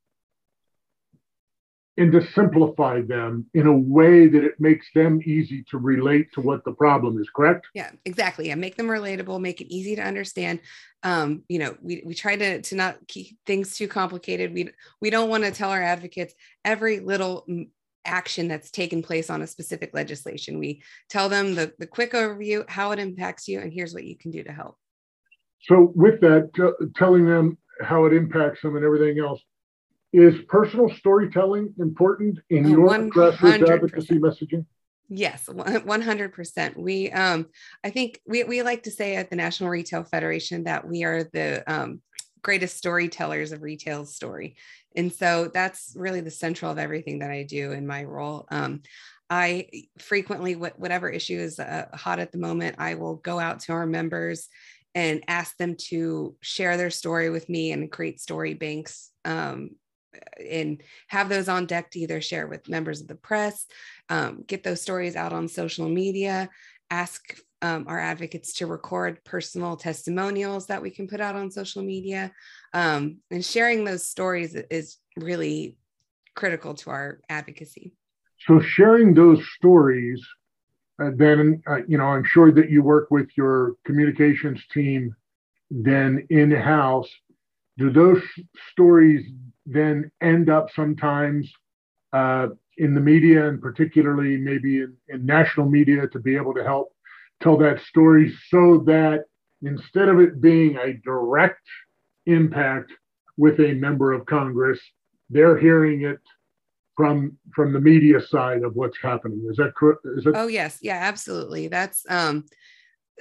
and 1.99 2.11
to 2.11 2.27
simplify 2.33 3.03
them 3.03 3.45
in 3.53 3.67
a 3.67 3.77
way 3.77 4.27
that 4.27 4.43
it 4.43 4.59
makes 4.59 4.87
them 4.95 5.21
easy 5.27 5.63
to 5.71 5.77
relate 5.77 6.33
to 6.33 6.41
what 6.41 6.65
the 6.65 6.73
problem 6.73 7.21
is 7.21 7.29
correct? 7.35 7.67
Yeah 7.75 7.91
exactly. 8.05 8.49
Yeah 8.49 8.55
make 8.55 8.77
them 8.77 8.89
relatable 8.89 9.41
make 9.41 9.61
it 9.61 9.73
easy 9.73 9.97
to 9.97 10.03
understand. 10.03 10.61
Um, 11.03 11.43
you 11.49 11.59
know 11.59 11.77
we, 11.81 12.03
we 12.05 12.15
try 12.15 12.37
to 12.37 12.63
to 12.63 12.75
not 12.75 12.97
keep 13.09 13.39
things 13.47 13.77
too 13.77 13.89
complicated. 13.89 14.53
We 14.53 14.71
we 15.01 15.11
don't 15.11 15.29
want 15.29 15.45
to 15.45 15.51
tell 15.51 15.71
our 15.71 15.83
advocates 15.83 16.35
every 16.65 17.01
little 17.01 17.47
action 18.05 18.49
that's 18.49 18.71
taken 18.71 19.03
place 19.03 19.31
on 19.31 19.43
a 19.43 19.47
specific 19.47 19.95
legislation 19.95 20.59
we 20.59 20.83
tell 21.09 21.29
them 21.29 21.55
the, 21.55 21.73
the 21.79 21.87
quick 21.87 22.13
overview 22.13 22.69
how 22.69 22.91
it 22.93 22.99
impacts 22.99 23.49
you 23.49 23.61
and 23.61 23.73
here's 23.73 23.95
what 23.95 24.05
you 24.05 24.17
can 24.17 24.31
do 24.31 24.43
to 24.43 24.53
help 24.53 24.77
so 25.63 25.93
with 25.95 26.21
that 26.21 26.51
t- 26.55 26.87
telling 26.97 27.25
them 27.25 27.57
how 27.81 28.05
it 28.05 28.13
impacts 28.13 28.63
them 28.63 28.77
and 28.77 28.85
everything 28.85 29.19
else 29.19 29.41
is 30.13 30.35
personal 30.49 30.91
storytelling 30.91 31.73
important 31.79 32.39
in 32.51 32.69
your 32.69 32.89
100%. 32.89 33.11
grassroots 33.11 33.69
advocacy 33.69 34.19
messaging? 34.19 34.67
Yes, 35.09 35.47
100%. 35.47 36.77
We, 36.77 37.11
um, 37.11 37.47
I 37.85 37.91
think 37.91 38.21
we, 38.27 38.45
we 38.45 38.63
like 38.63 38.85
to 38.85 38.91
say 38.91 39.17
at 39.17 39.31
the 39.31 39.37
National 39.37 39.69
Retail 39.69 40.05
Federation 40.05 40.65
that 40.65 40.87
we 40.87 41.05
are 41.05 41.25
the 41.25 41.63
um, 41.67 42.01
greatest 42.43 42.77
storytellers 42.77 43.53
of 43.53 43.63
retail 43.63 44.05
story. 44.05 44.57
And 44.97 45.13
so 45.13 45.51
that's 45.53 45.95
really 45.97 46.21
the 46.21 46.31
central 46.31 46.71
of 46.71 46.79
everything 46.79 47.21
that 47.21 47.31
I 47.31 47.45
do 47.45 47.73
in 47.73 47.87
my 47.87 48.05
role. 48.05 48.47
Um, 48.51 48.83
I 49.31 49.69
frequently, 49.99 50.55
whatever 50.55 51.09
issue 51.09 51.39
is 51.39 51.59
uh, 51.59 51.87
hot 51.95 52.19
at 52.19 52.33
the 52.33 52.39
moment, 52.39 52.77
I 52.79 52.95
will 52.95 53.17
go 53.17 53.41
out 53.41 53.61
to 53.61 53.73
our 53.73 53.87
members 53.87 54.49
and 54.95 55.25
ask 55.27 55.57
them 55.57 55.77
to 55.89 56.37
share 56.43 56.77
their 56.77 56.91
story 56.91 57.31
with 57.31 57.49
me 57.49 57.73
and 57.73 57.91
create 57.91 58.21
story 58.21 58.53
banks 58.53 59.11
um, 59.25 59.71
and 60.51 60.83
have 61.09 61.31
those 61.31 61.49
on 61.49 61.65
deck 61.65 61.91
to 61.93 62.01
either 62.01 62.21
share 62.21 62.47
with 62.47 62.69
members 62.69 63.01
of 63.01 63.09
the 63.09 63.15
press, 63.15 63.65
um, 64.11 64.45
get 64.47 64.63
those 64.63 64.83
stories 64.83 65.17
out 65.17 65.33
on 65.33 65.49
social 65.49 65.89
media, 65.89 66.51
ask 66.91 67.39
um, 67.63 67.87
our 67.89 67.99
advocates 67.99 68.53
to 68.55 68.67
record 68.67 69.23
personal 69.25 69.77
testimonials 69.77 70.67
that 70.67 70.83
we 70.83 70.91
can 70.91 71.07
put 71.07 71.21
out 71.21 71.37
on 71.37 71.51
social 71.51 71.83
media. 71.83 72.33
Um, 72.75 73.19
and 73.31 73.45
sharing 73.45 73.85
those 73.85 74.05
stories 74.05 74.55
is 74.55 74.99
really 75.17 75.77
critical 76.35 76.75
to 76.75 76.91
our 76.91 77.21
advocacy. 77.29 77.95
So, 78.47 78.61
sharing 78.61 79.15
those 79.15 79.41
stories, 79.57 80.21
uh, 81.01 81.11
then, 81.15 81.63
uh, 81.69 81.85
you 81.87 81.97
know, 81.97 82.07
I'm 82.07 82.25
sure 82.25 82.51
that 82.53 82.71
you 82.71 82.83
work 82.83 83.11
with 83.11 83.29
your 83.37 83.75
communications 83.87 84.61
team 84.75 85.15
then 85.71 86.27
in 86.31 86.51
house. 86.51 87.09
Do 87.79 87.91
those 87.91 88.23
stories 88.73 89.25
then 89.65 90.11
end 90.21 90.51
up 90.51 90.71
sometimes 90.75 91.51
uh, 92.13 92.49
in 92.79 92.95
the 92.95 93.01
media 93.01 93.49
and 93.49 93.61
particularly 93.61 94.37
maybe 94.37 94.79
in, 94.79 94.95
in 95.09 95.25
national 95.25 95.71
media 95.71 96.09
to 96.09 96.19
be 96.19 96.37
able 96.37 96.53
to 96.55 96.65
help 96.65 96.93
tell 97.43 97.57
that 97.59 97.81
story 97.81 98.35
so 98.49 98.79
that 98.87 99.25
instead 99.63 100.09
of 100.09 100.21
it 100.21 100.41
being 100.41 100.77
a 100.77 100.95
direct 101.05 101.67
impact 102.27 102.93
with 103.37 103.59
a 103.61 103.75
member 103.75 104.13
of 104.13 104.27
Congress, 104.27 104.81
they're 105.31 105.59
hearing 105.59 106.03
it 106.03 106.19
from 106.97 107.39
from 107.55 107.73
the 107.73 107.81
media 107.81 108.21
side 108.21 108.63
of 108.63 108.77
what's 108.77 108.99
happening. 109.03 109.45
Is 109.51 109.57
that 109.57 109.75
correct? 109.75 110.01
Is 110.17 110.27
it? 110.27 110.35
Oh 110.37 110.47
yes, 110.47 110.79
yeah, 110.83 110.99
absolutely. 111.01 111.69
That's 111.69 112.05
um, 112.09 112.45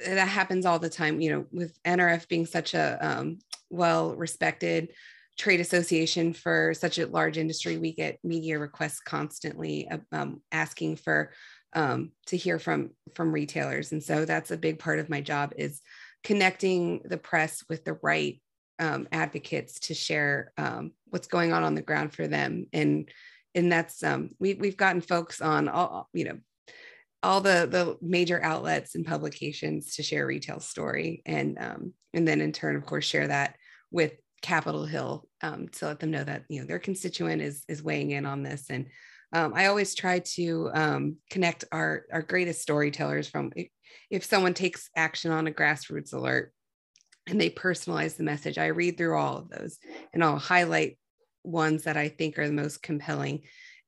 that 0.05 0.27
happens 0.27 0.65
all 0.65 0.79
the 0.79 0.89
time. 0.89 1.21
You 1.21 1.31
know, 1.31 1.45
with 1.51 1.81
NRF 1.83 2.27
being 2.27 2.45
such 2.45 2.73
a 2.73 2.97
um, 3.01 3.39
well 3.69 4.15
respected 4.15 4.89
trade 5.37 5.61
association 5.61 6.33
for 6.33 6.73
such 6.73 6.99
a 6.99 7.07
large 7.07 7.37
industry, 7.37 7.77
we 7.77 7.93
get 7.93 8.19
media 8.23 8.59
requests 8.59 8.99
constantly 8.99 9.89
um, 10.11 10.41
asking 10.51 10.97
for 10.97 11.31
um, 11.73 12.11
to 12.27 12.37
hear 12.37 12.59
from 12.59 12.91
from 13.15 13.31
retailers, 13.31 13.91
and 13.91 14.03
so 14.03 14.25
that's 14.25 14.51
a 14.51 14.57
big 14.57 14.79
part 14.79 14.99
of 14.99 15.09
my 15.09 15.21
job 15.21 15.53
is 15.57 15.81
connecting 16.23 17.01
the 17.05 17.17
press 17.17 17.63
with 17.69 17.83
the 17.83 17.97
right 18.01 18.41
um, 18.79 19.07
advocates 19.11 19.79
to 19.81 19.93
share 19.93 20.51
um, 20.57 20.91
what's 21.09 21.27
going 21.27 21.53
on 21.53 21.63
on 21.63 21.75
the 21.75 21.81
ground 21.81 22.13
for 22.13 22.27
them. 22.27 22.65
And 22.73 23.09
and 23.53 23.71
that's 23.71 24.01
um, 24.03 24.29
we, 24.39 24.55
we've 24.55 24.77
gotten 24.77 25.01
folks 25.01 25.41
on 25.41 25.69
all 25.69 26.09
you 26.13 26.25
know 26.25 26.39
all 27.23 27.41
the 27.41 27.67
the 27.69 27.97
major 28.01 28.41
outlets 28.43 28.95
and 28.95 29.05
publications 29.05 29.95
to 29.95 30.03
share 30.03 30.25
retail 30.25 30.59
story. 30.59 31.21
And 31.25 31.57
um, 31.59 31.93
and 32.13 32.27
then 32.27 32.41
in 32.41 32.51
turn 32.51 32.75
of 32.75 32.85
course 32.85 33.05
share 33.05 33.27
that 33.27 33.55
with 33.91 34.13
capitol 34.41 34.85
hill 34.85 35.27
um, 35.41 35.67
to 35.67 35.85
let 35.85 35.99
them 35.99 36.09
know 36.09 36.23
that 36.23 36.45
you 36.49 36.59
know 36.59 36.65
their 36.65 36.79
constituent 36.79 37.41
is 37.41 37.63
is 37.67 37.83
weighing 37.83 38.11
in 38.11 38.25
on 38.25 38.41
this. 38.41 38.65
And 38.69 38.87
um, 39.33 39.53
i 39.55 39.67
always 39.67 39.95
try 39.95 40.19
to 40.19 40.69
um, 40.73 41.15
connect 41.29 41.65
our 41.71 42.03
our 42.11 42.21
greatest 42.21 42.61
storytellers 42.61 43.27
from 43.27 43.51
if 44.09 44.23
someone 44.23 44.53
takes 44.53 44.89
action 44.95 45.31
on 45.31 45.47
a 45.47 45.51
grassroots 45.51 46.13
alert 46.13 46.53
and 47.27 47.39
they 47.39 47.49
personalize 47.49 48.17
the 48.17 48.23
message 48.23 48.57
i 48.57 48.67
read 48.67 48.97
through 48.97 49.17
all 49.17 49.37
of 49.37 49.49
those 49.49 49.77
and 50.13 50.23
i'll 50.23 50.37
highlight 50.37 50.97
ones 51.43 51.83
that 51.83 51.97
I 51.97 52.09
think 52.09 52.37
are 52.37 52.47
the 52.47 52.53
most 52.53 52.81
compelling. 52.81 53.41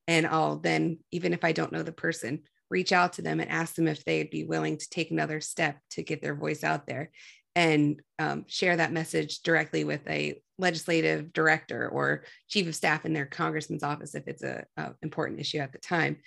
And 0.06 0.26
I'll 0.26 0.56
then, 0.56 0.98
even 1.12 1.32
if 1.32 1.44
I 1.44 1.52
don't 1.52 1.72
know 1.72 1.82
the 1.82 1.92
person, 1.92 2.42
reach 2.70 2.92
out 2.92 3.14
to 3.14 3.22
them 3.22 3.40
and 3.40 3.50
ask 3.50 3.74
them 3.74 3.88
if 3.88 4.04
they'd 4.04 4.30
be 4.30 4.44
willing 4.44 4.78
to 4.78 4.90
take 4.90 5.10
another 5.10 5.40
step 5.40 5.78
to 5.90 6.02
get 6.02 6.22
their 6.22 6.34
voice 6.34 6.64
out 6.64 6.86
there 6.86 7.10
and 7.54 8.00
um, 8.18 8.44
share 8.48 8.76
that 8.76 8.92
message 8.92 9.40
directly 9.42 9.84
with 9.84 10.06
a 10.08 10.40
legislative 10.58 11.32
director 11.32 11.88
or 11.88 12.24
chief 12.48 12.68
of 12.68 12.74
staff 12.74 13.04
in 13.04 13.12
their 13.12 13.26
congressman's 13.26 13.82
office 13.82 14.14
if 14.14 14.26
it's 14.26 14.42
a, 14.42 14.64
a 14.76 14.92
important 15.02 15.40
issue 15.40 15.58
at 15.58 15.72
the 15.72 15.78
time. 15.78 16.18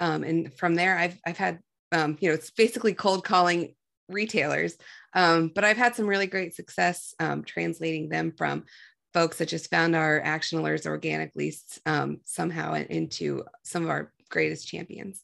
Um, 0.00 0.24
and 0.24 0.52
from 0.54 0.74
there, 0.74 0.96
I've 0.98 1.18
I've 1.26 1.38
had 1.38 1.60
um, 1.92 2.16
you 2.20 2.28
know 2.28 2.34
it's 2.34 2.50
basically 2.50 2.94
cold 2.94 3.24
calling 3.24 3.74
retailers, 4.08 4.76
um, 5.14 5.50
but 5.54 5.64
I've 5.64 5.76
had 5.76 5.94
some 5.94 6.06
really 6.06 6.26
great 6.26 6.54
success 6.54 7.14
um, 7.20 7.44
translating 7.44 8.08
them 8.08 8.32
from 8.36 8.64
folks 9.12 9.38
that 9.38 9.48
just 9.48 9.70
found 9.70 9.94
our 9.94 10.20
action 10.22 10.58
alerts 10.58 10.86
organically 10.86 11.54
um, 11.86 12.20
somehow 12.24 12.74
into 12.74 13.44
some 13.62 13.84
of 13.84 13.90
our 13.90 14.12
greatest 14.30 14.66
champions. 14.66 15.22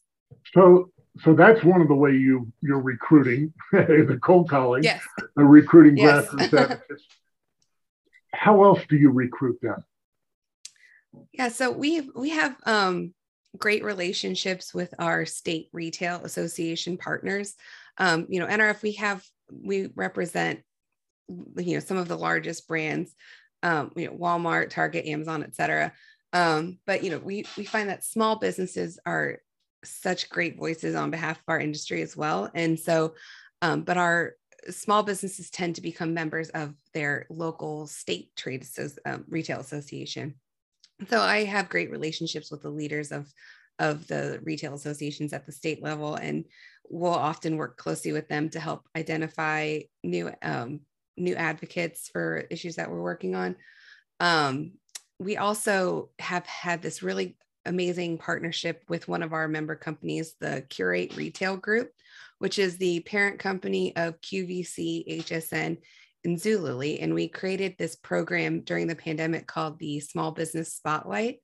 So, 0.53 0.91
so 1.23 1.33
that's 1.33 1.63
one 1.63 1.81
of 1.81 1.87
the 1.87 1.95
way 1.95 2.11
you 2.11 2.51
you're 2.61 2.79
recruiting 2.79 3.53
the 3.71 4.19
cold 4.21 4.49
calling, 4.49 4.83
yes, 4.83 5.03
recruiting 5.35 5.97
yes. 5.97 6.27
grassroots 6.27 6.53
advocates. 6.53 7.03
How 8.33 8.63
else 8.63 8.81
do 8.89 8.95
you 8.95 9.11
recruit 9.11 9.59
them? 9.61 9.83
Yeah, 11.33 11.49
so 11.49 11.71
we 11.71 12.09
we 12.15 12.29
have 12.29 12.55
um, 12.65 13.13
great 13.57 13.83
relationships 13.83 14.73
with 14.73 14.93
our 14.99 15.25
state 15.25 15.69
retail 15.73 16.21
association 16.23 16.97
partners. 16.97 17.55
Um, 17.97 18.27
you 18.29 18.39
know, 18.39 18.47
NRF 18.47 18.81
we 18.81 18.93
have 18.93 19.23
we 19.51 19.89
represent 19.95 20.61
you 21.27 21.73
know 21.75 21.79
some 21.79 21.97
of 21.97 22.07
the 22.07 22.17
largest 22.17 22.67
brands 22.67 23.15
um, 23.63 23.91
you 23.95 24.07
know, 24.07 24.13
Walmart, 24.13 24.69
Target, 24.69 25.05
Amazon, 25.05 25.43
et 25.43 25.55
cetera. 25.55 25.91
Um, 26.31 26.77
but 26.85 27.03
you 27.03 27.11
know, 27.11 27.19
we 27.19 27.45
we 27.57 27.65
find 27.65 27.89
that 27.89 28.05
small 28.05 28.37
businesses 28.37 28.99
are 29.05 29.39
such 29.83 30.29
great 30.29 30.57
voices 30.57 30.95
on 30.95 31.11
behalf 31.11 31.37
of 31.37 31.43
our 31.47 31.59
industry 31.59 32.01
as 32.01 32.15
well. 32.15 32.49
And 32.53 32.79
so, 32.79 33.15
um, 33.61 33.81
but 33.81 33.97
our 33.97 34.33
small 34.69 35.03
businesses 35.03 35.49
tend 35.49 35.75
to 35.75 35.81
become 35.81 36.13
members 36.13 36.49
of 36.49 36.73
their 36.93 37.25
local 37.29 37.87
state 37.87 38.35
trade 38.35 38.65
um, 39.05 39.25
retail 39.27 39.59
association. 39.59 40.35
So 41.09 41.21
I 41.21 41.45
have 41.45 41.69
great 41.69 41.91
relationships 41.91 42.51
with 42.51 42.61
the 42.61 42.69
leaders 42.69 43.11
of 43.11 43.31
of 43.79 44.05
the 44.07 44.41
retail 44.43 44.73
associations 44.73 45.31
at 45.31 45.45
the 45.45 45.53
state 45.53 45.81
level, 45.81 46.15
and 46.15 46.43
we'll 46.89 47.13
often 47.13 47.55
work 47.55 47.77
closely 47.77 48.11
with 48.11 48.27
them 48.27 48.49
to 48.49 48.59
help 48.59 48.85
identify 48.95 49.79
new 50.03 50.31
um, 50.41 50.81
new 51.15 51.35
advocates 51.35 52.09
for 52.09 52.45
issues 52.49 52.75
that 52.75 52.89
we're 52.89 53.01
working 53.01 53.35
on. 53.35 53.55
Um, 54.19 54.73
we 55.19 55.37
also 55.37 56.09
have 56.19 56.45
had 56.45 56.81
this 56.81 57.03
really 57.03 57.37
amazing 57.65 58.17
partnership 58.17 58.83
with 58.89 59.07
one 59.07 59.23
of 59.23 59.33
our 59.33 59.47
member 59.47 59.75
companies, 59.75 60.35
the 60.39 60.63
Qurate 60.69 61.15
Retail 61.15 61.57
Group, 61.57 61.91
which 62.39 62.59
is 62.59 62.77
the 62.77 63.01
parent 63.01 63.39
company 63.39 63.95
of 63.95 64.19
QVC, 64.21 65.23
HSN, 65.23 65.77
and 66.25 66.37
Zulily. 66.37 67.01
And 67.01 67.13
we 67.13 67.27
created 67.27 67.75
this 67.77 67.95
program 67.95 68.61
during 68.61 68.87
the 68.87 68.95
pandemic 68.95 69.47
called 69.47 69.79
the 69.79 69.99
Small 69.99 70.31
Business 70.31 70.73
Spotlight. 70.73 71.39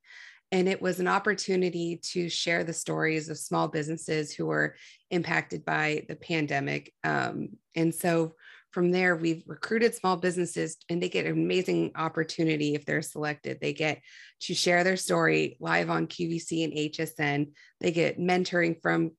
And 0.52 0.68
it 0.68 0.80
was 0.80 1.00
an 1.00 1.08
opportunity 1.08 2.00
to 2.12 2.28
share 2.28 2.62
the 2.62 2.72
stories 2.72 3.28
of 3.28 3.38
small 3.38 3.68
businesses 3.68 4.32
who 4.32 4.46
were 4.46 4.76
impacted 5.10 5.64
by 5.64 6.04
the 6.08 6.16
pandemic. 6.16 6.92
Um, 7.02 7.50
and 7.74 7.94
so 7.94 8.34
from 8.70 8.92
there, 8.92 9.16
we've 9.16 9.42
recruited 9.46 9.94
small 9.94 10.16
businesses 10.16 10.76
and 10.88 11.02
they 11.02 11.08
get 11.08 11.26
an 11.26 11.32
amazing 11.32 11.92
opportunity 11.96 12.74
if 12.74 12.84
they're 12.84 13.02
selected. 13.02 13.58
They 13.60 13.72
get 13.72 14.02
to 14.42 14.54
share 14.54 14.84
their 14.84 14.98
story 14.98 15.56
live 15.60 15.90
on 15.90 16.06
QVC 16.06 16.62
and 16.64 16.72
HSN. 16.74 17.52
They 17.80 17.90
get 17.90 18.20
mentoring 18.20 18.80
from 18.80 19.12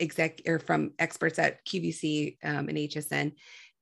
exec 0.00 0.40
or 0.46 0.58
from 0.58 0.92
experts 0.98 1.38
at 1.38 1.64
QVC 1.66 2.38
um, 2.44 2.68
and 2.68 2.78
HSN. 2.78 3.32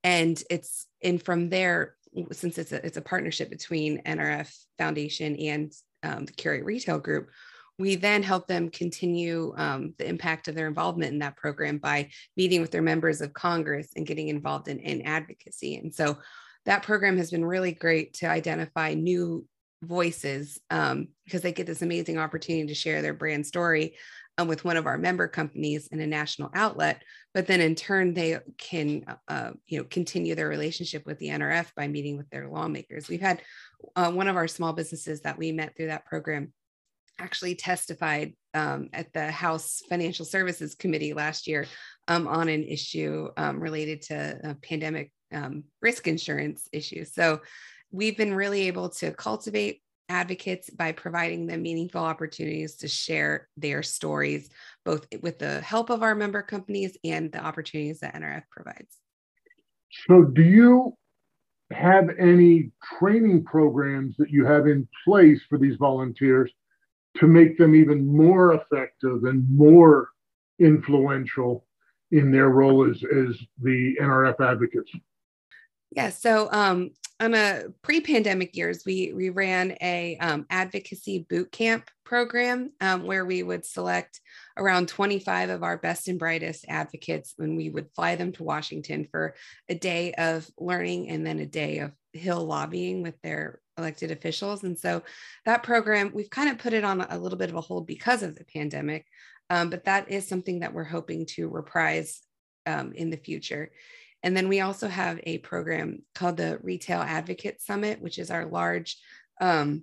And 0.05 0.43
it's 0.51 0.87
and 1.03 1.23
from 1.23 1.49
there, 1.49 1.95
since 2.33 2.59
it's 2.59 2.73
a, 2.73 2.85
it's 2.85 2.97
a 2.97 3.03
partnership 3.03 3.51
between 3.51 4.03
NRF 4.03 4.53
Foundation 4.79 5.37
and 5.37 5.73
um, 6.03 6.27
the 6.27 6.33
Qurate 6.33 6.65
Retail 6.65 6.99
Group, 6.99 7.31
we 7.79 7.95
then 7.95 8.23
help 8.23 8.47
them 8.47 8.69
continue 8.69 9.55
um, 9.57 9.95
the 9.99 10.09
impact 10.09 10.49
of 10.49 10.55
their 10.55 10.67
involvement 10.67 11.13
in 11.13 11.19
that 11.21 11.37
program 11.37 11.79
by 11.79 12.11
meeting 12.37 12.61
with 12.61 12.71
their 12.71 12.83
members 12.83 13.21
of 13.21 13.33
Congress 13.33 13.89
and 13.97 14.07
getting 14.07 14.29
involved 14.29 14.69
in, 14.69 14.79
in 14.79 15.03
advocacy. 15.03 15.77
And 15.77 15.95
so 15.95 16.19
that 16.65 16.83
program 16.83 17.17
has 17.17 17.31
been 17.31 17.45
really 17.45 17.73
great 17.73 18.15
to 18.15 18.27
identify 18.27 18.95
new 18.95 19.47
voices 19.83 20.61
um, 20.71 21.09
because 21.25 21.43
they 21.43 21.53
get 21.53 21.67
this 21.67 21.83
amazing 21.83 22.19
opportunity 22.19 22.69
to 22.69 22.75
share 22.75 23.03
their 23.03 23.15
brand 23.15 23.47
story 23.47 23.97
um, 24.39 24.49
with 24.49 24.65
one 24.65 24.77
of 24.77 24.87
our 24.87 24.99
member 24.99 25.29
companies 25.29 25.89
in 25.89 26.01
a 26.01 26.07
national 26.07 26.51
outlet 26.55 27.03
but 27.35 27.47
then 27.47 27.61
in 27.61 27.75
turn 27.75 28.15
they 28.15 28.39
can 28.59 29.05
uh, 29.29 29.51
you 29.67 29.79
know 29.79 29.85
continue 29.85 30.35
their 30.35 30.49
relationship 30.49 31.05
with 31.07 31.19
the 31.19 31.29
nrf 31.29 31.75
by 31.77 31.87
meeting 31.89 32.17
with 32.17 32.29
their 32.31 32.49
lawmakers 32.49 33.09
we've 33.09 33.21
had 33.21 33.43
uh, 33.97 34.11
one 34.11 34.29
of 34.29 34.37
our 34.37 34.49
small 34.49 34.73
businesses 34.73 35.21
that 35.23 35.39
we 35.39 35.53
met 35.53 35.77
through 35.77 35.89
that 35.89 36.07
program 36.07 36.53
actually 37.19 37.55
testified 37.55 38.35
um, 38.55 38.89
at 38.93 39.13
the 39.13 39.31
House 39.31 39.83
Financial 39.89 40.25
Services 40.25 40.75
Committee 40.75 41.13
last 41.13 41.47
year 41.47 41.67
um, 42.09 42.27
on 42.27 42.49
an 42.49 42.65
issue 42.65 43.29
um, 43.37 43.61
related 43.61 44.03
to 44.03 44.57
pandemic 44.63 45.13
um, 45.33 45.65
risk 45.81 46.07
insurance 46.07 46.69
issues. 46.73 47.15
So 47.15 47.41
we've 47.91 48.17
been 48.17 48.35
really 48.35 48.67
able 48.67 48.89
to 48.91 49.13
cultivate 49.13 49.83
advocates 50.13 50.69
by 50.69 50.93
providing 50.93 51.47
them 51.47 51.63
meaningful 51.63 52.03
opportunities 52.03 52.77
to 52.77 52.89
share 52.89 53.49
their 53.57 53.83
stories, 53.83 54.51
both 54.85 55.07
with 55.23 55.39
the 55.39 55.61
help 55.63 55.89
of 55.89 56.03
our 56.03 56.15
member 56.15 56.43
companies 56.43 56.97
and 57.03 57.33
the 57.33 57.43
opportunities 57.43 58.01
that 58.01 58.15
NRF 58.15 58.43
provides. 58.51 58.99
So, 60.07 60.25
do 60.25 60.43
you 60.43 60.97
have 61.73 62.11
any 62.19 62.71
training 62.99 63.45
programs 63.45 64.15
that 64.19 64.31
you 64.31 64.45
have 64.45 64.67
in 64.67 64.87
place 65.05 65.41
for 65.49 65.59
these 65.59 65.77
volunteers 65.77 66.53
to 67.17 67.27
make 67.27 67.57
them 67.57 67.75
even 67.75 68.07
more 68.07 68.55
effective 68.55 69.25
and 69.25 69.47
more 69.51 70.11
influential 70.59 71.67
in 72.11 72.31
their 72.31 72.51
role 72.51 72.89
as, 72.89 73.03
as 73.05 73.37
the 73.63 73.97
NRF 74.01 74.41
advocates? 74.41 74.93
Yeah, 75.91 76.11
so 76.11 76.49
um, 76.53 76.91
on 77.23 77.35
a 77.35 77.67
pre-pandemic 77.83 78.57
years, 78.57 78.83
we 78.85 79.13
we 79.13 79.31
ran 79.31 79.77
a 79.81 80.17
um, 80.19 80.45
advocacy 80.51 81.25
boot 81.29 81.53
camp 81.53 81.89
program 82.05 82.73
um, 82.81 83.05
where 83.05 83.25
we 83.25 83.45
would 83.45 83.65
select 83.65 84.21
around 84.57 84.89
25 84.89 85.51
of 85.51 85.63
our 85.63 85.79
best 85.79 86.09
and 86.09 86.19
brightest 86.19 86.65
advocates, 86.69 87.35
and 87.39 87.57
we 87.57 87.71
would 87.71 87.89
fly 87.95 88.17
them 88.17 88.33
to 88.33 88.43
Washington 88.43 89.07
for 89.09 89.35
a 89.69 89.75
day 89.75 90.13
of 90.15 90.51
learning 90.59 91.11
and 91.11 91.25
then 91.25 91.39
a 91.39 91.47
day 91.47 91.79
of 91.79 91.93
Hill 92.13 92.45
lobbying 92.45 93.03
with 93.03 93.15
their 93.23 93.61
elected 93.79 94.11
officials. 94.11 94.65
And 94.65 94.77
so 94.77 95.03
that 95.47 95.63
program, 95.63 96.11
we've 96.13 96.29
kind 96.29 96.51
of 96.51 96.59
put 96.59 96.73
it 96.73 96.85
on 96.85 97.01
a 97.03 97.19
little 97.19 97.39
bit 97.39 97.51
of 97.51 97.57
a 97.57 97.61
hold 97.61 97.87
because 97.87 98.25
of 98.25 98.35
the 98.35 98.45
pandemic, 98.45 99.07
um, 99.49 99.71
but 99.71 99.85
that 99.85 100.11
is 100.11 100.27
something 100.27 100.61
that 100.61 100.75
we're 100.75 100.83
hoping 100.83 101.25
to 101.27 101.49
reprise 101.49 102.21
um, 102.67 102.93
in 102.93 103.11
the 103.11 103.17
future. 103.17 103.71
And 104.23 104.37
then 104.37 104.49
we 104.49 104.61
also 104.61 104.89
have 104.89 105.21
a 105.25 105.39
program 105.39 106.03
called 106.15 106.37
the 106.37 106.59
Retail 106.63 107.01
Advocate 107.01 107.61
Summit, 107.61 108.01
which 108.01 108.19
is 108.19 108.31
our 108.31 108.47
large 108.47 108.99
um, 109.41 109.83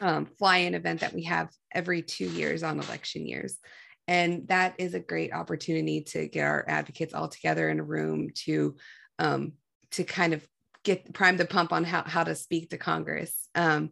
um, 0.00 0.26
fly 0.26 0.58
in 0.58 0.74
event 0.74 1.00
that 1.00 1.14
we 1.14 1.24
have 1.24 1.50
every 1.72 2.02
two 2.02 2.28
years 2.28 2.62
on 2.62 2.78
election 2.78 3.26
years. 3.26 3.58
And 4.06 4.48
that 4.48 4.74
is 4.78 4.94
a 4.94 5.00
great 5.00 5.32
opportunity 5.32 6.02
to 6.02 6.28
get 6.28 6.44
our 6.44 6.64
advocates 6.68 7.14
all 7.14 7.28
together 7.28 7.68
in 7.68 7.80
a 7.80 7.84
room 7.84 8.30
to 8.46 8.76
um, 9.18 9.52
to 9.90 10.04
kind 10.04 10.32
of 10.32 10.46
get 10.84 11.12
prime 11.12 11.36
the 11.36 11.44
pump 11.44 11.72
on 11.72 11.84
how, 11.84 12.04
how 12.06 12.24
to 12.24 12.34
speak 12.34 12.70
to 12.70 12.78
Congress. 12.78 13.48
Um, 13.54 13.90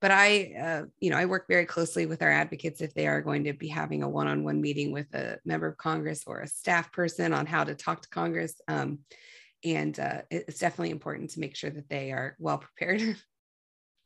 but 0.00 0.10
I, 0.10 0.54
uh, 0.54 0.86
you 1.00 1.10
know, 1.10 1.16
I 1.16 1.26
work 1.26 1.46
very 1.48 1.66
closely 1.66 2.06
with 2.06 2.22
our 2.22 2.30
advocates 2.30 2.80
if 2.80 2.94
they 2.94 3.06
are 3.06 3.20
going 3.20 3.44
to 3.44 3.52
be 3.52 3.68
having 3.68 4.02
a 4.02 4.08
one-on-one 4.08 4.60
meeting 4.60 4.92
with 4.92 5.12
a 5.14 5.38
member 5.44 5.66
of 5.66 5.76
Congress 5.76 6.24
or 6.26 6.40
a 6.40 6.46
staff 6.46 6.92
person 6.92 7.32
on 7.32 7.46
how 7.46 7.64
to 7.64 7.74
talk 7.74 8.02
to 8.02 8.08
Congress. 8.08 8.60
Um, 8.68 9.00
and 9.64 9.98
uh, 9.98 10.22
it's 10.30 10.60
definitely 10.60 10.90
important 10.90 11.30
to 11.30 11.40
make 11.40 11.56
sure 11.56 11.70
that 11.70 11.88
they 11.88 12.12
are 12.12 12.36
well 12.38 12.58
prepared. 12.58 13.16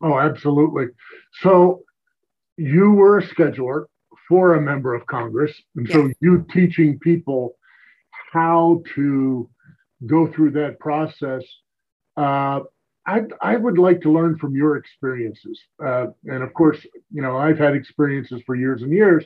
Oh, 0.04 0.18
absolutely. 0.18 0.86
So 1.42 1.84
you 2.56 2.90
were 2.90 3.18
a 3.18 3.24
scheduler 3.24 3.84
for 4.28 4.54
a 4.54 4.60
member 4.60 4.94
of 4.94 5.06
Congress, 5.06 5.52
and 5.76 5.86
yes. 5.86 5.94
so 5.94 6.10
you 6.20 6.44
teaching 6.52 6.98
people 6.98 7.56
how 8.32 8.82
to 8.96 9.48
go 10.06 10.26
through 10.26 10.50
that 10.52 10.80
process. 10.80 11.44
Uh, 12.16 12.60
I, 13.06 13.22
I 13.40 13.56
would 13.56 13.78
like 13.78 14.00
to 14.02 14.12
learn 14.12 14.38
from 14.38 14.54
your 14.54 14.76
experiences. 14.76 15.60
Uh, 15.84 16.06
and 16.24 16.42
of 16.42 16.54
course, 16.54 16.78
you 17.10 17.22
know, 17.22 17.36
I've 17.36 17.58
had 17.58 17.74
experiences 17.74 18.42
for 18.46 18.54
years 18.54 18.82
and 18.82 18.92
years, 18.92 19.24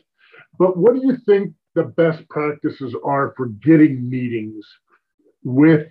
but 0.58 0.76
what 0.76 0.94
do 0.94 1.02
you 1.06 1.16
think 1.26 1.52
the 1.74 1.84
best 1.84 2.26
practices 2.28 2.94
are 3.04 3.34
for 3.36 3.46
getting 3.46 4.08
meetings 4.08 4.64
with, 5.44 5.88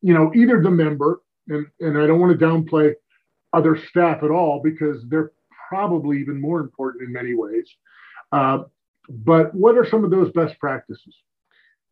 you 0.00 0.14
know, 0.14 0.32
either 0.34 0.62
the 0.62 0.70
member, 0.70 1.20
and, 1.48 1.66
and 1.80 1.98
I 1.98 2.06
don't 2.06 2.20
want 2.20 2.38
to 2.38 2.44
downplay 2.44 2.94
other 3.52 3.76
staff 3.76 4.22
at 4.22 4.30
all 4.30 4.60
because 4.62 5.04
they're 5.08 5.32
probably 5.68 6.20
even 6.20 6.40
more 6.40 6.60
important 6.60 7.04
in 7.04 7.12
many 7.12 7.34
ways. 7.34 7.68
Uh, 8.32 8.64
but 9.08 9.54
what 9.54 9.76
are 9.76 9.86
some 9.86 10.04
of 10.04 10.10
those 10.10 10.32
best 10.32 10.58
practices? 10.58 11.14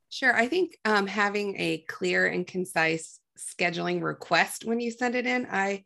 Sure. 0.08 0.34
I 0.34 0.48
think 0.48 0.76
um, 0.84 1.06
having 1.06 1.54
a 1.58 1.78
clear 1.88 2.26
and 2.26 2.46
concise 2.46 3.20
scheduling 3.38 4.02
request 4.02 4.64
when 4.64 4.80
you 4.80 4.90
send 4.90 5.14
it 5.14 5.26
in. 5.26 5.46
I 5.50 5.84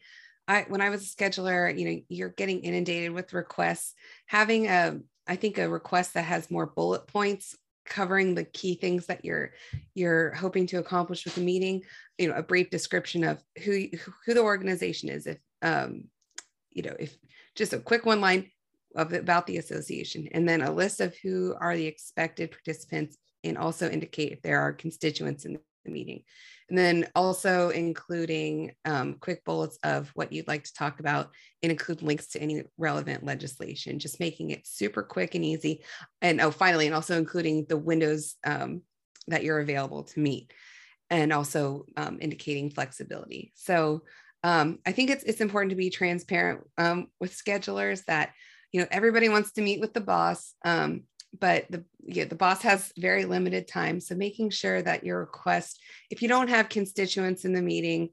I 0.48 0.66
when 0.68 0.80
I 0.80 0.90
was 0.90 1.02
a 1.02 1.16
scheduler, 1.16 1.76
you 1.76 1.84
know, 1.90 2.00
you're 2.08 2.30
getting 2.30 2.60
inundated 2.60 3.12
with 3.12 3.32
requests. 3.32 3.94
Having 4.26 4.68
a 4.68 4.98
I 5.26 5.36
think 5.36 5.58
a 5.58 5.68
request 5.68 6.14
that 6.14 6.24
has 6.24 6.50
more 6.50 6.66
bullet 6.66 7.06
points 7.06 7.56
covering 7.86 8.34
the 8.34 8.44
key 8.44 8.74
things 8.74 9.06
that 9.06 9.24
you're 9.24 9.52
you're 9.94 10.32
hoping 10.34 10.66
to 10.66 10.78
accomplish 10.78 11.24
with 11.24 11.36
the 11.36 11.40
meeting 11.40 11.82
you 12.18 12.28
know 12.28 12.34
a 12.34 12.42
brief 12.42 12.68
description 12.68 13.24
of 13.24 13.40
who 13.64 13.86
who 14.24 14.34
the 14.34 14.42
organization 14.42 15.08
is 15.08 15.26
if 15.26 15.38
um 15.62 16.04
you 16.72 16.82
know 16.82 16.94
if 16.98 17.16
just 17.54 17.72
a 17.72 17.78
quick 17.78 18.04
one 18.04 18.20
line 18.20 18.50
of 18.96 19.12
about 19.12 19.46
the 19.46 19.58
association 19.58 20.28
and 20.32 20.48
then 20.48 20.62
a 20.62 20.72
list 20.72 21.00
of 21.00 21.14
who 21.22 21.54
are 21.60 21.76
the 21.76 21.86
expected 21.86 22.50
participants 22.50 23.16
and 23.44 23.56
also 23.56 23.88
indicate 23.88 24.32
if 24.32 24.42
there 24.42 24.60
are 24.60 24.72
constituents 24.72 25.44
in 25.44 25.58
the 25.84 25.90
meeting 25.90 26.22
and 26.68 26.76
then 26.76 27.08
also 27.14 27.70
including 27.70 28.72
um, 28.84 29.14
quick 29.14 29.44
bullets 29.44 29.78
of 29.84 30.10
what 30.14 30.32
you'd 30.32 30.48
like 30.48 30.64
to 30.64 30.74
talk 30.74 30.98
about 31.00 31.30
and 31.62 31.70
include 31.70 32.02
links 32.02 32.26
to 32.28 32.40
any 32.40 32.64
relevant 32.76 33.24
legislation, 33.24 33.98
just 33.98 34.20
making 34.20 34.50
it 34.50 34.66
super 34.66 35.02
quick 35.02 35.34
and 35.34 35.44
easy. 35.44 35.84
And 36.20 36.40
oh, 36.40 36.50
finally, 36.50 36.86
and 36.86 36.94
also 36.94 37.18
including 37.18 37.66
the 37.68 37.76
windows 37.76 38.34
um, 38.44 38.82
that 39.28 39.44
you're 39.44 39.60
available 39.60 40.04
to 40.04 40.20
meet 40.20 40.52
and 41.08 41.32
also 41.32 41.86
um, 41.96 42.18
indicating 42.20 42.70
flexibility. 42.70 43.52
So 43.54 44.02
um, 44.42 44.80
I 44.84 44.92
think 44.92 45.10
it's, 45.10 45.24
it's 45.24 45.40
important 45.40 45.70
to 45.70 45.76
be 45.76 45.90
transparent 45.90 46.62
um, 46.78 47.08
with 47.20 47.36
schedulers 47.36 48.04
that, 48.06 48.30
you 48.72 48.80
know, 48.80 48.88
everybody 48.90 49.28
wants 49.28 49.52
to 49.52 49.62
meet 49.62 49.80
with 49.80 49.94
the 49.94 50.00
boss. 50.00 50.54
But 51.38 51.66
the 51.70 51.84
yeah, 52.04 52.24
the 52.24 52.36
boss 52.36 52.62
has 52.62 52.92
very 52.96 53.24
limited 53.24 53.66
time. 53.66 54.00
So 54.00 54.14
making 54.14 54.50
sure 54.50 54.80
that 54.80 55.04
your 55.04 55.18
request, 55.20 55.80
if 56.10 56.22
you 56.22 56.28
don't 56.28 56.48
have 56.48 56.68
constituents 56.68 57.44
in 57.44 57.52
the 57.52 57.62
meeting, 57.62 58.10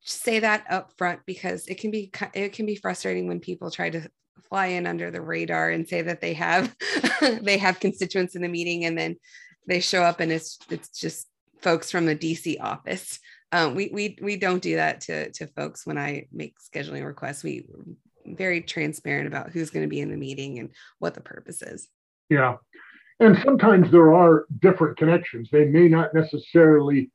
say 0.00 0.40
that 0.40 0.64
up 0.70 0.92
front 0.96 1.20
because 1.26 1.66
it 1.66 1.78
can 1.78 1.90
be 1.90 2.10
it 2.34 2.52
can 2.52 2.66
be 2.66 2.76
frustrating 2.76 3.26
when 3.28 3.40
people 3.40 3.70
try 3.70 3.90
to 3.90 4.08
fly 4.48 4.66
in 4.66 4.86
under 4.86 5.10
the 5.10 5.20
radar 5.20 5.70
and 5.70 5.88
say 5.88 6.02
that 6.02 6.20
they 6.20 6.34
have 6.34 6.74
they 7.42 7.58
have 7.58 7.80
constituents 7.80 8.34
in 8.36 8.42
the 8.42 8.48
meeting 8.48 8.84
and 8.84 8.96
then 8.98 9.16
they 9.66 9.80
show 9.80 10.02
up 10.02 10.20
and 10.20 10.30
it's 10.30 10.58
it's 10.70 10.88
just 10.88 11.28
folks 11.62 11.90
from 11.90 12.06
the 12.06 12.16
DC 12.16 12.60
office. 12.60 13.18
Um, 13.52 13.74
we 13.74 13.90
we 13.92 14.18
we 14.20 14.36
don't 14.36 14.62
do 14.62 14.76
that 14.76 15.00
to 15.02 15.30
to 15.32 15.46
folks 15.48 15.86
when 15.86 15.98
I 15.98 16.26
make 16.32 16.56
scheduling 16.60 17.04
requests. 17.04 17.42
We 17.42 17.66
very 18.26 18.60
transparent 18.60 19.26
about 19.26 19.50
who's 19.50 19.70
going 19.70 19.84
to 19.84 19.90
be 19.90 20.00
in 20.00 20.10
the 20.10 20.16
meeting 20.16 20.58
and 20.58 20.70
what 20.98 21.14
the 21.14 21.20
purpose 21.20 21.62
is. 21.62 21.88
Yeah. 22.28 22.56
And 23.20 23.38
sometimes 23.44 23.90
there 23.90 24.12
are 24.12 24.46
different 24.60 24.96
connections. 24.96 25.48
They 25.52 25.66
may 25.66 25.88
not 25.88 26.14
necessarily 26.14 27.10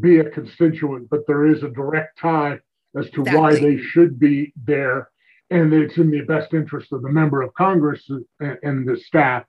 be 0.00 0.18
a 0.18 0.30
constituent, 0.30 1.10
but 1.10 1.26
there 1.26 1.46
is 1.46 1.62
a 1.62 1.68
direct 1.68 2.18
tie 2.18 2.58
as 2.98 3.10
to 3.10 3.20
exactly. 3.20 3.40
why 3.40 3.54
they 3.54 3.78
should 3.78 4.18
be 4.18 4.52
there. 4.64 5.10
And 5.50 5.72
it's 5.72 5.98
in 5.98 6.10
the 6.10 6.22
best 6.22 6.54
interest 6.54 6.92
of 6.92 7.02
the 7.02 7.10
member 7.10 7.42
of 7.42 7.52
Congress 7.54 8.02
and, 8.40 8.88
the 8.88 8.96
staff 8.96 9.44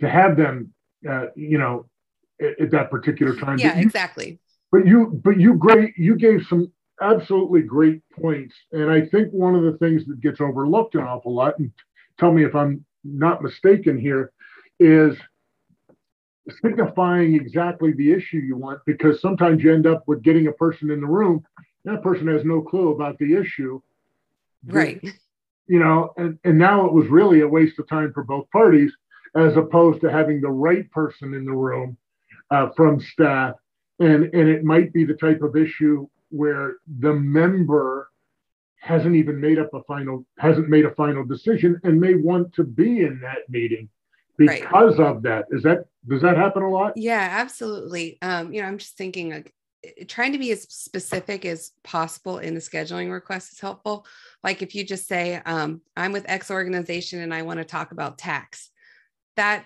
to 0.00 0.08
have 0.08 0.36
them, 0.36 0.72
uh, 1.08 1.26
you 1.34 1.56
know, 1.56 1.86
at, 2.40 2.60
at, 2.60 2.70
that 2.72 2.90
particular 2.90 3.34
time. 3.34 3.58
Yeah, 3.58 3.70
but 3.70 3.76
you, 3.78 3.82
exactly. 3.82 4.38
But 4.70 4.86
you, 4.86 5.18
but 5.24 5.40
you 5.40 5.54
great, 5.54 5.94
you 5.96 6.16
gave 6.16 6.44
some 6.48 6.70
absolutely 7.00 7.62
great 7.62 8.02
points. 8.20 8.54
And 8.72 8.90
I 8.90 9.06
think 9.06 9.30
one 9.30 9.54
of 9.54 9.62
the 9.62 9.78
things 9.78 10.04
that 10.06 10.20
gets 10.20 10.42
overlooked 10.42 10.94
an 10.94 11.02
awful 11.02 11.34
lot, 11.34 11.58
and 11.58 11.72
tell 12.18 12.32
me 12.32 12.44
if 12.44 12.54
I'm 12.54 12.84
not 13.02 13.42
mistaken 13.42 13.98
here, 13.98 14.32
is 14.78 15.16
signifying 16.62 17.34
exactly 17.34 17.92
the 17.92 18.12
issue 18.12 18.38
you 18.38 18.56
want 18.56 18.80
because 18.86 19.20
sometimes 19.20 19.62
you 19.62 19.72
end 19.72 19.86
up 19.86 20.04
with 20.06 20.22
getting 20.22 20.46
a 20.46 20.52
person 20.52 20.90
in 20.90 21.00
the 21.00 21.06
room 21.06 21.44
that 21.84 22.02
person 22.02 22.26
has 22.26 22.44
no 22.44 22.60
clue 22.60 22.90
about 22.90 23.16
the 23.18 23.36
issue. 23.36 23.80
Right. 24.66 25.00
You 25.68 25.78
know 25.78 26.12
and, 26.16 26.38
and 26.44 26.58
now 26.58 26.86
it 26.86 26.92
was 26.92 27.08
really 27.08 27.40
a 27.40 27.48
waste 27.48 27.78
of 27.78 27.88
time 27.88 28.12
for 28.12 28.24
both 28.24 28.50
parties 28.50 28.92
as 29.34 29.56
opposed 29.56 30.00
to 30.00 30.10
having 30.10 30.40
the 30.40 30.50
right 30.50 30.90
person 30.90 31.34
in 31.34 31.44
the 31.44 31.52
room 31.52 31.96
uh, 32.50 32.68
from 32.76 33.00
staff. 33.00 33.54
And 33.98 34.24
and 34.34 34.48
it 34.48 34.62
might 34.62 34.92
be 34.92 35.04
the 35.04 35.14
type 35.14 35.42
of 35.42 35.56
issue 35.56 36.08
where 36.30 36.76
the 37.00 37.14
member 37.14 38.10
hasn't 38.80 39.16
even 39.16 39.40
made 39.40 39.58
up 39.58 39.72
a 39.74 39.82
final 39.84 40.24
hasn't 40.38 40.68
made 40.68 40.84
a 40.84 40.94
final 40.94 41.24
decision 41.24 41.80
and 41.82 42.00
may 42.00 42.14
want 42.14 42.52
to 42.54 42.62
be 42.62 43.00
in 43.00 43.18
that 43.20 43.48
meeting 43.48 43.88
because 44.38 44.98
right. 44.98 45.06
of 45.06 45.22
that. 45.22 45.46
Is 45.50 45.62
that 45.62 45.86
does 46.08 46.22
that 46.22 46.36
happen 46.36 46.62
a 46.62 46.70
lot? 46.70 46.96
Yeah, 46.96 47.28
absolutely. 47.30 48.18
Um, 48.22 48.52
you 48.52 48.62
know, 48.62 48.68
I'm 48.68 48.78
just 48.78 48.96
thinking 48.96 49.30
like 49.30 49.52
trying 50.08 50.32
to 50.32 50.38
be 50.38 50.52
as 50.52 50.62
specific 50.62 51.44
as 51.44 51.72
possible 51.84 52.38
in 52.38 52.54
the 52.54 52.60
scheduling 52.60 53.10
request 53.10 53.52
is 53.52 53.60
helpful. 53.60 54.06
Like 54.42 54.62
if 54.62 54.74
you 54.74 54.84
just 54.84 55.06
say, 55.06 55.40
um, 55.44 55.80
I'm 55.96 56.12
with 56.12 56.28
X 56.28 56.50
organization 56.50 57.20
and 57.20 57.32
I 57.32 57.42
want 57.42 57.58
to 57.58 57.64
talk 57.64 57.92
about 57.92 58.18
tax, 58.18 58.70
that 59.36 59.64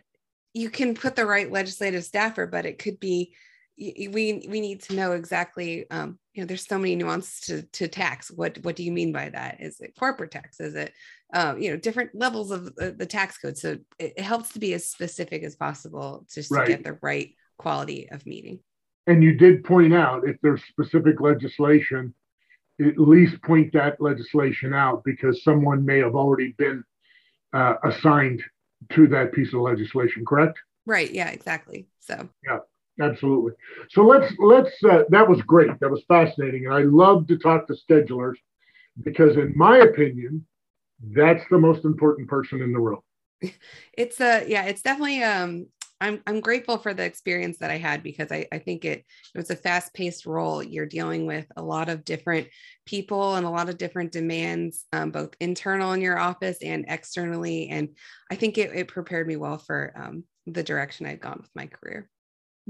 you 0.53 0.71
can 0.71 0.95
put 0.95 1.17
the 1.17 1.27
right 1.27 1.51
legislative 1.51 2.05
staffer, 2.05 2.47
but 2.47 2.67
it 2.67 2.79
could 2.79 2.99
be 2.99 3.35
we 3.81 4.47
we 4.49 4.61
need 4.61 4.83
to 4.83 4.95
know 4.95 5.13
exactly 5.13 5.89
um, 5.91 6.19
you 6.35 6.43
know 6.43 6.47
there's 6.47 6.67
so 6.67 6.79
many 6.79 6.97
nuances 6.97 7.41
to, 7.41 7.63
to 7.73 7.89
tax. 7.89 8.31
What 8.31 8.59
what 8.63 8.77
do 8.77 8.85
you 8.85 8.93
mean 8.93 9.13
by 9.13 9.31
that? 9.31 9.57
Is 9.61 9.81
it 9.81 9.97
corporate 9.99 10.31
tax? 10.31 10.61
Is 10.61 10.75
it 10.75 10.93
um, 11.33 11.61
you 11.61 11.71
know 11.71 11.77
different 11.77 12.11
levels 12.15 12.51
of 12.51 12.75
the, 12.77 12.93
the 12.93 13.07
tax 13.07 13.39
code? 13.39 13.57
So 13.57 13.79
it, 13.99 14.15
it, 14.17 14.21
helps 14.21 14.53
to 14.53 14.59
be 14.59 14.75
as 14.75 14.91
specific 14.91 15.43
as 15.43 15.57
possible 15.57 16.27
just 16.33 16.51
right. 16.51 16.67
to 16.67 16.73
get 16.73 16.85
the 16.85 16.99
right 17.01 17.35
quality 17.59 18.09
of 18.11 18.27
meeting. 18.27 18.61
And 19.07 19.25
you 19.25 19.35
did 19.35 19.65
point 19.65 19.95
out 19.95 20.29
if 20.29 20.37
there's 20.43 20.63
specific 20.65 21.21
legislation 21.21 22.15
at 22.81 22.99
least 22.99 23.43
point 23.43 23.73
that 23.75 24.01
legislation 24.01 24.73
out 24.73 25.05
because 25.05 25.45
someone 25.45 25.85
may 25.85 25.99
have 25.99 26.15
already 26.15 26.55
been 26.57 26.83
uh, 27.53 27.75
assigned 27.85 28.43
to 28.91 29.07
that 29.09 29.33
piece 29.33 29.53
of 29.53 29.61
legislation 29.61 30.25
correct? 30.25 30.59
Right. 30.87 31.11
Yeah 31.11 31.31
exactly. 31.31 31.89
So 31.99 32.29
yeah 32.45 32.59
absolutely. 33.01 33.53
So 33.91 34.03
let's 34.03 34.33
let's. 34.39 34.73
Uh, 34.83 35.05
that 35.11 35.29
was 35.29 35.43
great. 35.43 35.79
That 35.81 35.91
was 35.91 36.03
fascinating, 36.09 36.67
and 36.67 36.75
I 36.75 36.83
love 36.83 37.27
to 37.29 37.39
talk 37.39 37.67
to 37.67 37.75
schedulers 37.75 38.37
because, 39.03 39.37
in 39.37 39.53
my 39.57 39.79
opinion, 39.79 40.47
that's 41.13 41.45
the 41.51 41.59
most 41.59 41.85
important 41.85 42.29
person 42.29 42.63
in 42.63 42.73
the 42.73 42.81
room. 42.81 43.01
It's 43.97 44.21
a 44.21 44.49
yeah. 44.49 44.65
It's 44.65 44.83
definitely 44.83 45.23
um. 45.23 45.67
I'm 46.03 46.23
I'm 46.27 46.41
grateful 46.41 46.79
for 46.79 46.95
the 46.95 47.05
experience 47.05 47.59
that 47.59 47.71
I 47.71 47.77
had 47.77 48.03
because 48.03 48.33
I 48.33 48.47
I 48.51 48.59
think 48.59 48.87
it 48.87 49.05
it 49.35 49.39
was 49.39 49.51
a 49.51 49.57
fast 49.57 49.93
paced 49.93 50.25
role. 50.25 50.63
You're 50.63 50.87
dealing 50.87 51.27
with 51.27 51.47
a 51.57 51.63
lot 51.63 51.91
of 51.91 52.07
different 52.07 52.49
people 52.87 53.35
and 53.35 53.45
a 53.45 53.51
lot 53.51 53.69
of 53.69 53.77
different 53.77 54.11
demands, 54.11 54.87
um, 54.95 55.11
both 55.11 55.35
internal 55.41 55.93
in 55.93 56.01
your 56.01 56.19
office 56.19 56.57
and 56.63 56.87
externally. 56.89 57.69
And 57.69 57.91
I 58.31 58.37
think 58.37 58.57
it, 58.57 58.75
it 58.75 58.89
prepared 58.89 59.29
me 59.29 59.37
well 59.37 59.59
for 59.59 59.93
um, 59.95 60.25
the 60.47 60.63
direction 60.63 61.05
I've 61.05 61.21
gone 61.21 61.39
with 61.43 61.51
my 61.55 61.67
career. 61.67 62.09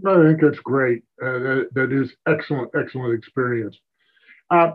I 0.06 0.22
think 0.22 0.40
that's 0.40 0.58
great. 0.60 1.02
Uh, 1.22 1.38
that, 1.38 1.68
that 1.72 1.92
is 1.92 2.12
excellent, 2.26 2.70
excellent 2.74 3.14
experience. 3.14 3.78
Uh, 4.50 4.72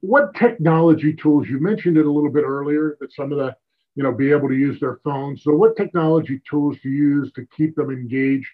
what 0.00 0.34
technology 0.34 1.12
tools 1.14 1.48
you 1.48 1.60
mentioned 1.60 1.96
it 1.96 2.06
a 2.06 2.10
little 2.10 2.30
bit 2.30 2.44
earlier 2.44 2.96
that 3.00 3.12
some 3.12 3.32
of 3.32 3.38
the 3.38 3.54
you 3.96 4.02
know 4.02 4.12
be 4.12 4.30
able 4.30 4.48
to 4.48 4.54
use 4.54 4.78
their 4.80 4.98
phones. 5.04 5.42
So 5.42 5.52
what 5.52 5.76
technology 5.76 6.40
tools 6.48 6.76
do 6.82 6.88
you 6.88 7.20
use 7.20 7.32
to 7.32 7.46
keep 7.56 7.74
them 7.76 7.90
engaged 7.90 8.50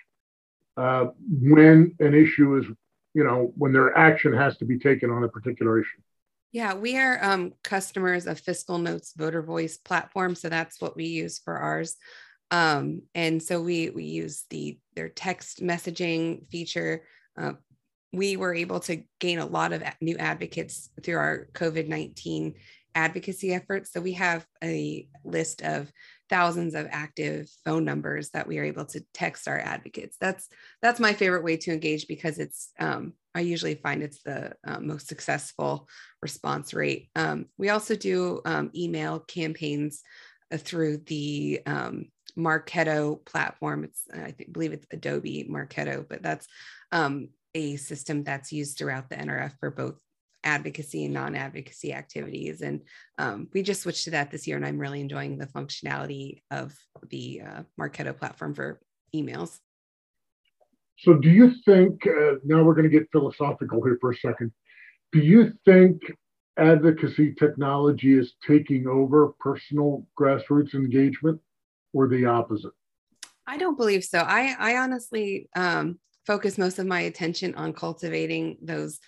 uh, 0.77 1.07
when 1.29 1.95
an 2.01 2.15
issue 2.15 2.57
is 2.57 2.67
you 3.15 3.25
know 3.25 3.53
when 3.57 3.73
their 3.73 3.97
action 3.97 4.33
has 4.33 4.57
to 4.59 4.65
be 4.65 4.79
taken 4.79 5.11
on 5.11 5.25
a 5.25 5.29
particular 5.29 5.79
issue? 5.79 6.01
Yeah, 6.53 6.75
we 6.75 6.97
are 6.97 7.23
um, 7.23 7.53
customers 7.63 8.27
of 8.27 8.41
FiscalNote's 8.41 9.13
VoterVoice 9.13 9.85
platform, 9.85 10.35
so 10.35 10.49
that's 10.49 10.81
what 10.81 10.97
we 10.97 11.05
use 11.05 11.39
for 11.39 11.59
ours. 11.59 11.97
Um, 12.51 13.03
and 13.15 13.43
so 13.43 13.61
we 13.61 13.91
we 13.91 14.05
use 14.05 14.45
the 14.51 14.79
their 14.95 15.09
text 15.09 15.63
messaging 15.63 16.49
feature. 16.49 17.05
Uh, 17.37 17.55
we 18.13 18.37
were 18.37 18.55
able 18.55 18.81
to 18.81 19.03
gain 19.21 19.39
a 19.39 19.47
lot 19.47 19.73
of 19.73 19.83
new 20.01 20.17
advocates 20.17 20.91
through 21.03 21.17
our 21.19 21.49
COVID 21.53 21.89
nineteen 21.89 22.55
advocacy 22.95 23.53
efforts. 23.53 23.93
So 23.93 24.01
we 24.01 24.15
have 24.15 24.47
a 24.65 25.07
list 25.23 25.63
of 25.63 25.93
thousands 26.31 26.75
of 26.75 26.89
active 26.91 27.47
phone 27.65 27.85
numbers 27.85 28.31
that 28.31 28.49
we 28.49 28.59
are 28.59 28.65
able 28.65 28.87
to 28.87 29.05
text 29.13 29.47
our 29.47 29.61
advocates. 29.61 30.17
That's 30.21 30.49
that's 30.81 30.99
my 30.99 31.13
favorite 31.13 31.45
way 31.45 31.57
to 31.59 31.73
engage 31.73 32.09
because 32.09 32.39
it's 32.39 32.71
um, 32.79 33.13
I 33.35 33.41
usually 33.41 33.75
find 33.75 34.03
it's 34.03 34.23
the 34.23 34.55
uh, 34.67 34.81
most 34.81 35.09
successful 35.09 35.89
response 36.23 36.73
rate. 36.73 37.11
Um, 37.15 37.47
we 37.59 37.69
also 37.69 37.95
do 37.97 38.41
um, 38.47 38.71
email 38.75 39.21
campaigns 39.21 40.03
uh, 40.51 40.57
through 40.57 40.99
the 40.99 41.61
um, 41.67 42.07
Marketo 42.39 43.25
platform. 43.25 43.85
It's 43.85 44.03
I 44.13 44.33
think, 44.33 44.53
believe 44.53 44.73
it's 44.73 44.87
Adobe 44.91 45.49
Marketo, 45.51 46.07
but 46.09 46.23
that's 46.23 46.47
um, 46.93 47.29
a 47.55 47.77
system 47.77 48.23
that's 48.23 48.53
used 48.53 48.79
throughout 48.79 49.09
the 49.09 49.17
NRF 49.17 49.59
for 49.59 49.71
both 49.71 49.95
advocacy 50.45 51.05
and 51.05 51.15
non-advocacy 51.15 51.93
activities. 51.93 52.63
And 52.63 52.83
um, 53.19 53.49
we 53.53 53.63
just 53.63 53.83
switched 53.83 54.05
to 54.05 54.11
that 54.13 54.31
this 54.31 54.47
year, 54.47 54.57
and 54.57 54.65
I'm 54.65 54.79
really 54.79 55.01
enjoying 55.01 55.39
the 55.39 55.47
functionality 55.47 56.43
of 56.51 56.75
the 57.11 57.43
uh, 57.47 57.63
Marketo 57.79 58.17
platform 58.17 58.55
for 58.55 58.81
emails. 59.15 59.59
So, 60.99 61.15
do 61.15 61.29
you 61.29 61.53
think 61.65 62.07
uh, 62.07 62.37
now 62.45 62.63
we're 62.63 62.75
going 62.75 62.91
to 62.91 62.99
get 62.99 63.11
philosophical 63.13 63.85
here 63.85 63.99
for 64.01 64.13
a 64.13 64.17
second? 64.17 64.53
Do 65.13 65.19
you 65.19 65.53
think 65.65 66.01
advocacy 66.59 67.35
technology 67.35 68.19
is 68.19 68.35
taking 68.47 68.87
over 68.87 69.35
personal 69.39 70.07
grassroots 70.19 70.75
engagement? 70.75 71.39
Or 71.97 72.07
the 72.09 72.27
opposite? 72.27 72.73
I 73.47 73.57
don't 73.57 73.79
believe 73.79 74.05
so. 74.05 74.19
I, 74.19 74.55
I 74.59 74.77
honestly 74.77 75.49
um, 75.57 75.99
focus 76.27 76.59
most 76.59 76.79
of 76.79 76.87
my 76.87 77.01
attention 77.01 77.55
on 77.55 77.73
cultivating 77.73 78.59
those 78.61 79.01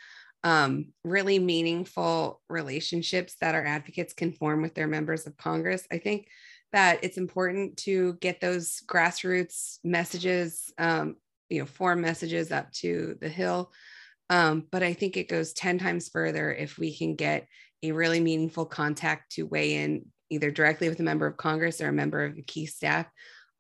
um, 0.43 0.87
really 1.05 1.39
meaningful 1.39 2.41
relationships 2.49 3.37
that 3.41 3.55
our 3.55 3.65
advocates 3.65 4.15
can 4.15 4.33
form 4.33 4.63
with 4.63 4.75
their 4.75 4.87
members 4.87 5.27
of 5.27 5.37
Congress. 5.37 5.87
I 5.93 5.99
think 5.99 6.29
that 6.73 7.01
it's 7.03 7.19
important 7.19 7.77
to 7.79 8.15
get 8.15 8.41
those 8.41 8.81
grassroots 8.87 9.79
messages, 9.85 10.73
um, 10.79 11.17
you 11.51 11.59
know, 11.59 11.67
form 11.67 12.01
messages 12.01 12.53
up 12.53 12.73
to 12.73 13.17
the 13.21 13.29
Hill. 13.29 13.71
Um, 14.31 14.67
but 14.71 14.83
I 14.83 14.95
think 14.95 15.17
it 15.17 15.29
goes 15.29 15.53
10 15.53 15.79
times 15.79 16.09
further 16.09 16.53
if 16.53 16.79
we 16.79 16.97
can 16.97 17.17
get 17.17 17.49
a 17.83 17.93
really 17.93 18.21
meaningful 18.21 18.67
contact 18.67 19.33
to 19.33 19.47
weigh 19.47 19.75
in 19.75 20.07
either 20.31 20.51
directly 20.51 20.89
with 20.89 21.01
a 21.01 21.05
member 21.05 21.27
of 21.27 21.37
Congress 21.37 21.81
or 21.81 21.89
a 21.89 21.93
member 21.93 22.25
of 22.25 22.37
the 22.37 22.43
key 22.43 22.67
staff 22.67 23.07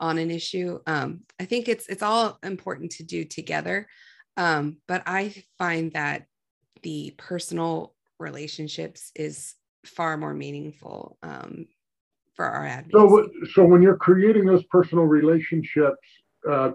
on 0.00 0.18
an 0.18 0.31
issue. 0.31 0.78
Um, 0.87 1.20
I 1.40 1.44
think 1.44 1.68
it's 1.68 1.87
it's 1.88 2.02
all 2.02 2.38
important 2.42 2.92
to 2.92 3.04
do 3.04 3.24
together, 3.24 3.88
um, 4.37 4.78
but 4.87 5.02
I 5.07 5.35
find 5.59 5.92
that 5.92 6.26
the 6.83 7.14
personal 7.18 7.94
relationships 8.18 9.11
is 9.14 9.54
far 9.85 10.16
more 10.16 10.35
meaningful 10.35 11.18
um, 11.22 11.66
for 12.35 12.46
our 12.46 12.66
advocacy. 12.66 12.92
So, 12.92 13.31
so 13.52 13.64
when 13.64 13.83
you're 13.83 13.96
creating 13.96 14.46
those 14.46 14.64
personal 14.64 15.04
relationships 15.04 15.98
uh, 16.48 16.72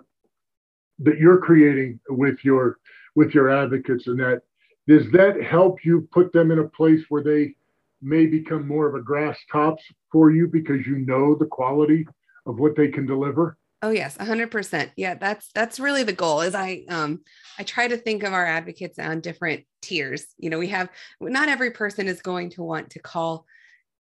that 1.00 1.18
you're 1.18 1.40
creating 1.40 2.00
with 2.10 2.44
your 2.44 2.80
with 3.16 3.34
your 3.34 3.50
advocates, 3.50 4.08
and 4.08 4.20
that 4.20 4.42
does 4.88 5.10
that 5.12 5.42
help 5.42 5.86
you 5.86 6.08
put 6.12 6.34
them 6.34 6.52
in 6.52 6.60
a 6.60 6.68
place 6.68 7.04
where 7.10 7.24
they 7.24 7.56
may 8.04 8.26
become 8.26 8.68
more 8.68 8.88
of 8.88 8.96
a 8.96 9.02
grass 9.02 9.38
tops 9.52 9.84
for 10.12 10.32
you 10.32 10.48
because 10.48 10.86
you 10.86 10.98
know 10.98 11.36
the 11.36 11.46
quality 11.46 12.06
of 12.46 12.60
what 12.60 12.76
they 12.76 12.88
can 12.88 13.06
deliver? 13.06 13.58
Oh 13.82 13.90
yes 13.90 14.18
100% 14.18 14.92
yeah 14.96 15.16
that's 15.16 15.50
that's 15.54 15.78
really 15.78 16.04
the 16.04 16.14
goal 16.14 16.40
is 16.40 16.56
i 16.56 16.86
um 16.88 17.20
i 17.60 17.64
try 17.64 17.86
to 17.86 17.98
think 17.98 18.24
of 18.24 18.32
our 18.32 18.46
advocates 18.46 18.98
on 18.98 19.20
different 19.20 19.66
tiers. 19.82 20.28
You 20.38 20.50
know 20.50 20.60
we 20.60 20.70
have 20.70 20.90
not 21.20 21.50
every 21.50 21.72
person 21.72 22.08
is 22.08 22.22
going 22.22 22.52
to 22.52 22.64
want 22.64 22.92
to 22.92 23.00
call 23.00 23.46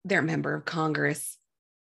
their 0.04 0.22
member 0.22 0.54
of 0.54 0.64
congress 0.64 1.38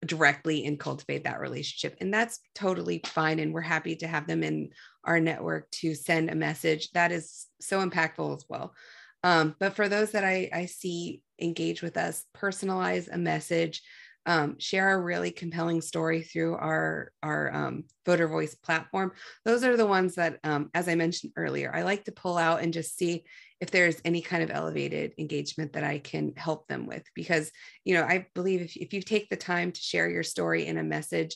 directly 0.05 0.67
and 0.67 0.79
cultivate 0.79 1.25
that 1.25 1.41
relationship 1.41 1.97
and 2.01 2.13
that's 2.13 2.41
totally 2.55 3.01
fine 3.05 3.39
and 3.39 3.53
we're 3.53 3.61
happy 3.61 3.95
to 3.97 4.07
have 4.09 4.27
them 4.27 4.43
in 4.43 4.71
our 5.05 5.21
network 5.21 5.71
to 5.71 5.95
send 5.95 6.31
a 6.31 6.35
message. 6.35 6.91
That 6.93 7.13
is 7.13 7.47
so 7.61 7.87
impactful 7.87 8.37
as 8.37 8.45
well 8.49 8.75
um, 9.23 9.55
but 9.59 9.75
for 9.75 9.89
those 9.89 10.13
that 10.13 10.25
I, 10.25 10.49
I 10.53 10.67
see 10.67 11.23
engage 11.41 11.83
with 11.83 11.97
us, 11.97 12.25
personalize 12.37 13.09
a 13.13 13.19
message, 13.19 13.83
um, 14.27 14.59
share 14.59 14.93
a 14.93 15.01
really 15.01 15.31
compelling 15.31 15.81
story 15.81 16.23
through 16.23 16.55
our, 16.57 17.13
our 17.23 17.55
um, 17.55 17.85
VoterVoice 18.07 18.61
platform. 18.61 19.13
Those 19.45 19.65
are 19.65 19.77
the 19.77 19.87
ones 19.87 20.17
that, 20.17 20.39
um, 20.45 20.71
as 20.75 20.87
I 20.87 20.97
mentioned 20.97 21.33
earlier, 21.37 21.75
I 21.75 21.83
like 21.83 22.05
to 22.05 22.13
pull 22.13 22.37
out 22.37 22.61
and 22.61 22.73
just 22.73 22.97
see 22.99 23.25
if 23.61 23.71
there's 23.71 24.01
any 24.05 24.21
kind 24.21 24.43
of 24.43 24.51
elevated 24.51 25.15
engagement 25.19 25.73
that 25.73 25.85
I 25.85 25.99
can 25.99 26.35
help 26.37 26.69
them 26.69 26.87
with. 26.87 27.05
Because, 27.15 27.51
you 27.85 27.95
know, 27.95 28.03
I 28.03 28.27
believe 28.35 28.61
if, 28.61 28.77
if 28.77 28.93
you 28.93 29.01
take 29.01 29.31
the 29.31 29.37
time 29.37 29.73
to 29.73 29.81
share 29.81 30.11
your 30.11 30.23
story 30.23 30.67
in 30.67 30.77
a 30.77 30.85
message, 30.85 31.35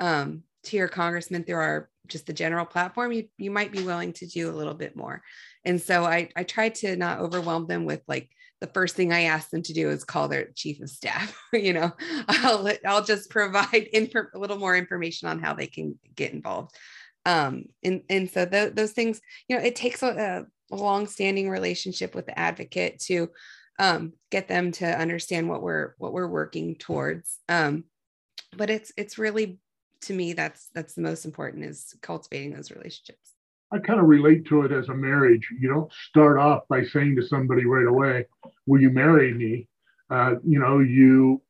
um, 0.00 0.42
to 0.64 0.76
your 0.76 0.88
congressman 0.88 1.44
through 1.44 1.56
our 1.56 1.88
just 2.06 2.26
the 2.26 2.32
general 2.32 2.66
platform, 2.66 3.12
you, 3.12 3.28
you 3.38 3.50
might 3.50 3.72
be 3.72 3.82
willing 3.82 4.12
to 4.12 4.26
do 4.26 4.50
a 4.50 4.52
little 4.52 4.74
bit 4.74 4.96
more. 4.96 5.22
And 5.64 5.80
so 5.80 6.04
I, 6.04 6.28
I 6.36 6.42
try 6.42 6.68
to 6.68 6.96
not 6.96 7.20
overwhelm 7.20 7.66
them 7.66 7.84
with 7.84 8.02
like 8.08 8.28
the 8.60 8.66
first 8.68 8.94
thing 8.94 9.12
I 9.12 9.22
ask 9.22 9.50
them 9.50 9.62
to 9.62 9.72
do 9.72 9.90
is 9.90 10.04
call 10.04 10.28
their 10.28 10.50
chief 10.54 10.80
of 10.80 10.88
staff. 10.90 11.36
you 11.52 11.72
know, 11.72 11.92
I'll 12.28 12.70
I'll 12.86 13.04
just 13.04 13.30
provide 13.30 13.88
inf- 13.92 14.14
a 14.34 14.38
little 14.38 14.58
more 14.58 14.76
information 14.76 15.28
on 15.28 15.40
how 15.40 15.54
they 15.54 15.66
can 15.66 15.98
get 16.14 16.32
involved. 16.32 16.74
Um, 17.24 17.66
and 17.82 18.02
and 18.08 18.30
so 18.30 18.46
th- 18.46 18.74
those 18.74 18.92
things, 18.92 19.20
you 19.48 19.56
know, 19.56 19.62
it 19.62 19.76
takes 19.76 20.02
a, 20.02 20.46
a 20.70 20.76
long-standing 20.76 21.50
relationship 21.50 22.14
with 22.14 22.26
the 22.26 22.38
advocate 22.38 23.00
to 23.06 23.30
um, 23.78 24.12
get 24.30 24.48
them 24.48 24.72
to 24.72 24.86
understand 24.86 25.48
what 25.48 25.62
we're 25.62 25.94
what 25.98 26.12
we're 26.12 26.28
working 26.28 26.76
towards. 26.76 27.38
Um, 27.48 27.84
but 28.56 28.70
it's 28.70 28.92
it's 28.96 29.18
really 29.18 29.58
to 30.02 30.12
me 30.12 30.32
that's 30.32 30.68
that's 30.74 30.94
the 30.94 31.00
most 31.00 31.24
important 31.24 31.64
is 31.64 31.94
cultivating 32.02 32.52
those 32.52 32.70
relationships 32.70 33.34
i 33.72 33.78
kind 33.78 34.00
of 34.00 34.06
relate 34.06 34.44
to 34.46 34.62
it 34.62 34.72
as 34.72 34.88
a 34.88 34.94
marriage 34.94 35.48
you 35.60 35.68
don't 35.68 35.92
start 36.08 36.38
off 36.38 36.62
by 36.68 36.84
saying 36.84 37.16
to 37.16 37.26
somebody 37.26 37.64
right 37.64 37.86
away 37.86 38.26
will 38.66 38.80
you 38.80 38.90
marry 38.90 39.32
me 39.32 39.68
uh, 40.10 40.34
you 40.44 40.58
know 40.58 40.80
you 40.80 41.40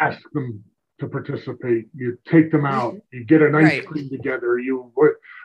ask 0.00 0.20
them 0.32 0.62
to 0.98 1.08
participate 1.08 1.86
you 1.94 2.18
take 2.30 2.50
them 2.50 2.66
out 2.66 2.94
mm-hmm. 2.94 3.18
you 3.18 3.24
get 3.24 3.42
an 3.42 3.54
ice 3.54 3.64
right. 3.64 3.86
cream 3.86 4.08
together 4.10 4.58
you 4.58 4.92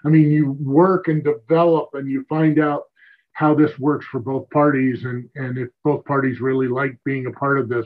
i 0.06 0.10
mean 0.10 0.30
you 0.30 0.52
work 0.62 1.08
and 1.08 1.24
develop 1.24 1.90
and 1.94 2.10
you 2.10 2.26
find 2.28 2.60
out 2.60 2.84
how 3.32 3.54
this 3.54 3.78
works 3.80 4.06
for 4.06 4.20
both 4.20 4.50
parties 4.50 5.06
and 5.06 5.30
and 5.36 5.58
if 5.58 5.70
both 5.84 6.04
parties 6.06 6.42
really 6.42 6.68
like 6.68 6.98
being 7.06 7.26
a 7.26 7.32
part 7.32 7.58
of 7.58 7.70
this 7.70 7.86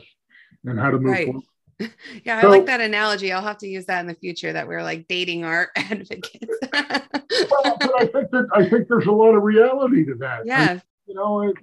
and 0.64 0.78
how 0.78 0.90
to 0.90 0.98
move 0.98 1.12
right. 1.12 1.26
forward. 1.26 1.44
Yeah, 2.24 2.42
so, 2.42 2.48
I 2.48 2.50
like 2.50 2.66
that 2.66 2.82
analogy. 2.82 3.32
I'll 3.32 3.40
have 3.40 3.56
to 3.58 3.66
use 3.66 3.86
that 3.86 4.00
in 4.00 4.06
the 4.06 4.14
future 4.14 4.52
that 4.52 4.68
we're 4.68 4.82
like 4.82 5.08
dating 5.08 5.44
our 5.44 5.70
advocates. 5.76 6.54
well, 6.70 7.76
but 7.80 7.94
I 7.98 8.06
think 8.12 8.30
that 8.30 8.48
I 8.54 8.68
think 8.68 8.86
there's 8.86 9.06
a 9.06 9.12
lot 9.12 9.34
of 9.34 9.42
reality 9.42 10.04
to 10.04 10.14
that. 10.16 10.44
Yeah. 10.44 10.76
I, 10.76 10.82
you 11.06 11.14
know, 11.14 11.48
it, 11.48 11.56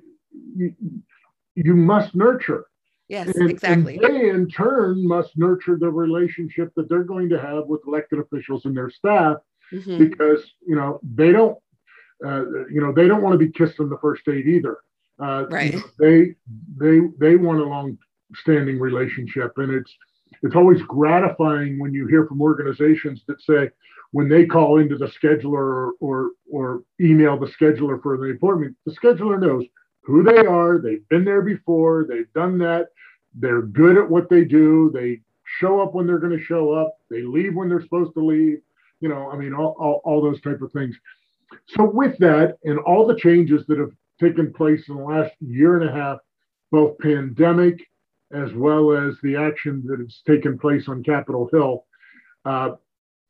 you, 0.55 0.75
you, 1.53 1.75
must 1.75 2.15
nurture. 2.15 2.65
Yes, 3.09 3.27
and, 3.35 3.49
exactly. 3.49 3.99
And 4.01 4.15
they 4.15 4.29
in 4.29 4.49
turn 4.49 5.07
must 5.07 5.37
nurture 5.37 5.77
the 5.79 5.89
relationship 5.89 6.73
that 6.75 6.89
they're 6.89 7.03
going 7.03 7.29
to 7.29 7.39
have 7.39 7.67
with 7.67 7.81
elected 7.85 8.17
officials 8.17 8.65
and 8.65 8.75
their 8.75 8.89
staff 8.89 9.37
mm-hmm. 9.71 9.97
because 9.97 10.43
you 10.65 10.75
know 10.75 10.99
they 11.03 11.31
don't 11.31 11.57
uh, 12.25 12.45
you 12.69 12.81
know 12.81 12.91
they 12.91 13.07
don't 13.07 13.21
want 13.21 13.39
to 13.39 13.45
be 13.45 13.51
kissed 13.51 13.79
on 13.79 13.89
the 13.89 13.97
first 13.99 14.25
date 14.25 14.47
either. 14.47 14.79
Uh, 15.21 15.45
right. 15.49 15.73
You 15.73 15.79
know, 15.79 15.85
they 15.99 16.35
they 16.77 16.99
they 17.19 17.35
want 17.35 17.59
a 17.59 17.63
long 17.63 17.97
standing 18.35 18.79
relationship. 18.79 19.53
And 19.57 19.73
it's 19.73 19.93
it's 20.43 20.55
always 20.55 20.81
gratifying 20.83 21.79
when 21.79 21.93
you 21.93 22.05
hear 22.07 22.25
from 22.27 22.41
organizations 22.41 23.23
that 23.27 23.41
say 23.41 23.69
when 24.11 24.29
they 24.29 24.45
call 24.45 24.79
into 24.79 24.97
the 24.97 25.07
scheduler 25.07 25.53
or 25.53 25.93
or, 25.99 26.31
or 26.51 26.83
email 26.99 27.39
the 27.39 27.47
scheduler 27.47 28.01
for 28.01 28.17
the 28.17 28.31
appointment, 28.31 28.75
the 28.85 28.95
scheduler 28.95 29.39
knows 29.39 29.65
who 30.03 30.23
they 30.23 30.45
are. 30.45 30.79
They've 30.79 31.07
been 31.09 31.25
there 31.25 31.41
before. 31.41 32.05
They've 32.07 32.31
done 32.33 32.57
that. 32.59 32.87
They're 33.35 33.61
good 33.61 33.97
at 33.97 34.09
what 34.09 34.29
they 34.29 34.45
do. 34.45 34.89
They 34.93 35.21
show 35.59 35.81
up 35.81 35.93
when 35.93 36.07
they're 36.07 36.19
going 36.19 36.37
to 36.37 36.43
show 36.43 36.71
up. 36.71 36.97
They 37.09 37.23
leave 37.23 37.55
when 37.55 37.69
they're 37.69 37.81
supposed 37.81 38.13
to 38.13 38.25
leave. 38.25 38.59
You 38.99 39.09
know, 39.09 39.29
I 39.29 39.37
mean, 39.37 39.53
all, 39.53 39.75
all, 39.79 40.01
all 40.05 40.21
those 40.21 40.41
type 40.41 40.61
of 40.61 40.71
things. 40.71 40.95
So 41.67 41.85
with 41.85 42.17
that 42.19 42.57
and 42.63 42.79
all 42.79 43.05
the 43.05 43.15
changes 43.15 43.65
that 43.67 43.77
have 43.77 43.91
taken 44.19 44.51
place 44.53 44.89
in 44.89 44.95
the 44.95 45.03
last 45.03 45.33
year 45.39 45.79
and 45.79 45.89
a 45.89 45.93
half, 45.93 46.17
both 46.71 46.97
pandemic 46.99 47.79
as 48.31 48.53
well 48.53 48.91
as 48.91 49.15
the 49.23 49.35
action 49.35 49.83
that 49.87 49.99
has 49.99 50.21
taken 50.27 50.57
place 50.57 50.87
on 50.87 51.03
Capitol 51.03 51.49
Hill, 51.51 51.85
uh, 52.45 52.71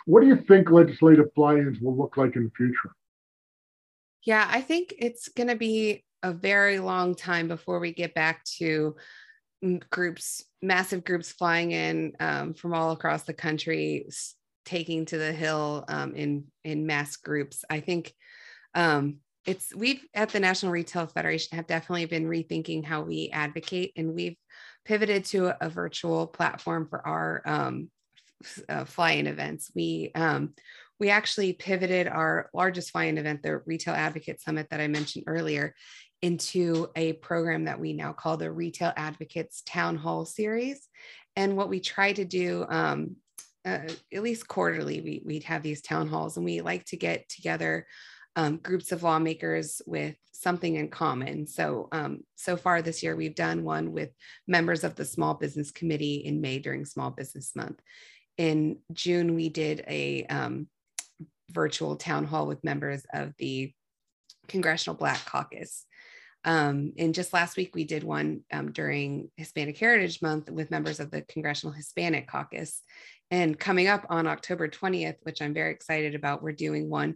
what 0.05 0.21
do 0.21 0.27
you 0.27 0.37
think 0.37 0.71
legislative 0.71 1.27
fly-ins 1.35 1.79
will 1.81 1.97
look 1.97 2.17
like 2.17 2.35
in 2.35 2.45
the 2.45 2.51
future? 2.55 2.91
Yeah, 4.23 4.47
I 4.49 4.61
think 4.61 4.93
it's 4.97 5.29
going 5.29 5.49
to 5.49 5.55
be 5.55 6.03
a 6.23 6.31
very 6.31 6.79
long 6.79 7.15
time 7.15 7.47
before 7.47 7.79
we 7.79 7.93
get 7.93 8.13
back 8.13 8.43
to 8.57 8.95
groups, 9.89 10.43
massive 10.61 11.03
groups 11.03 11.31
flying 11.31 11.71
in 11.71 12.13
um, 12.19 12.53
from 12.53 12.73
all 12.73 12.91
across 12.91 13.23
the 13.23 13.33
country, 13.33 14.07
taking 14.65 15.05
to 15.05 15.17
the 15.17 15.31
hill 15.31 15.85
um, 15.87 16.15
in 16.15 16.45
in 16.63 16.85
mass 16.85 17.15
groups. 17.17 17.63
I 17.69 17.79
think 17.79 18.13
um, 18.75 19.17
it's 19.47 19.73
we've 19.73 20.05
at 20.13 20.29
the 20.29 20.39
National 20.39 20.71
Retail 20.71 21.07
Federation 21.07 21.55
have 21.55 21.67
definitely 21.67 22.05
been 22.05 22.27
rethinking 22.27 22.83
how 22.83 23.01
we 23.01 23.29
advocate, 23.33 23.93
and 23.95 24.13
we've 24.13 24.35
pivoted 24.85 25.25
to 25.25 25.47
a, 25.47 25.57
a 25.61 25.69
virtual 25.69 26.27
platform 26.27 26.87
for 26.87 27.05
our 27.07 27.41
um, 27.45 27.89
uh, 28.69 28.85
fly-in 28.85 29.25
events. 29.25 29.71
We 29.73 30.11
um, 30.13 30.53
we 30.99 31.09
actually 31.09 31.53
pivoted 31.53 32.07
our 32.07 32.49
largest 32.53 32.91
fly-in 32.91 33.17
event, 33.17 33.41
the 33.41 33.59
Retail 33.65 33.93
Advocate 33.93 34.41
Summit 34.41 34.67
that 34.69 34.81
I 34.81 34.87
mentioned 34.87 35.23
earlier, 35.27 35.73
into 36.21 36.89
a 36.95 37.13
program 37.13 37.65
that 37.65 37.79
we 37.79 37.93
now 37.93 38.13
call 38.13 38.35
the 38.35 38.51
Retail 38.51 38.91
Advocates 38.97 39.63
Town 39.65 39.95
Hall 39.95 40.25
Series. 40.25 40.87
And 41.35 41.55
what 41.55 41.69
we 41.69 41.79
try 41.79 42.13
to 42.13 42.25
do, 42.25 42.65
um, 42.67 43.15
uh, 43.63 43.79
at 44.13 44.23
least 44.23 44.47
quarterly, 44.47 45.01
we, 45.01 45.21
we'd 45.23 45.43
have 45.43 45.61
these 45.61 45.81
town 45.81 46.07
halls 46.07 46.35
and 46.35 46.45
we 46.45 46.61
like 46.61 46.83
to 46.85 46.97
get 46.97 47.29
together 47.29 47.85
um, 48.37 48.57
groups 48.57 48.91
of 48.91 49.01
lawmakers 49.01 49.81
with 49.87 50.15
something 50.31 50.75
in 50.75 50.89
common. 50.89 51.47
So, 51.47 51.89
um, 51.91 52.19
so 52.35 52.55
far 52.55 52.83
this 52.83 53.01
year, 53.01 53.15
we've 53.15 53.35
done 53.35 53.63
one 53.63 53.91
with 53.91 54.11
members 54.47 54.83
of 54.83 54.95
the 54.95 55.05
Small 55.05 55.33
Business 55.33 55.71
Committee 55.71 56.17
in 56.17 56.39
May 56.39 56.59
during 56.59 56.85
Small 56.85 57.09
Business 57.09 57.55
Month. 57.55 57.81
In 58.37 58.77
June, 58.93 59.33
we 59.33 59.49
did 59.49 59.83
a 59.87 60.23
um, 60.27 60.67
virtual 61.49 61.95
town 61.95 62.25
hall 62.25 62.45
with 62.45 62.63
members 62.63 63.03
of 63.11 63.33
the 63.39 63.73
Congressional 64.47 64.95
Black 64.95 65.25
Caucus. 65.25 65.85
Um, 66.45 66.93
and 66.99 67.15
just 67.15 67.33
last 67.33 67.57
week, 67.57 67.73
we 67.73 67.85
did 67.85 68.03
one 68.03 68.41
um, 68.53 68.71
during 68.71 69.31
Hispanic 69.35 69.79
Heritage 69.79 70.21
Month 70.21 70.51
with 70.51 70.69
members 70.69 70.99
of 70.99 71.09
the 71.09 71.23
Congressional 71.23 71.73
Hispanic 71.73 72.27
Caucus. 72.27 72.83
And 73.31 73.59
coming 73.59 73.87
up 73.87 74.05
on 74.09 74.27
October 74.27 74.67
20th, 74.67 75.17
which 75.23 75.41
I'm 75.41 75.55
very 75.55 75.73
excited 75.73 76.13
about, 76.13 76.43
we're 76.43 76.51
doing 76.51 76.87
one 76.87 77.15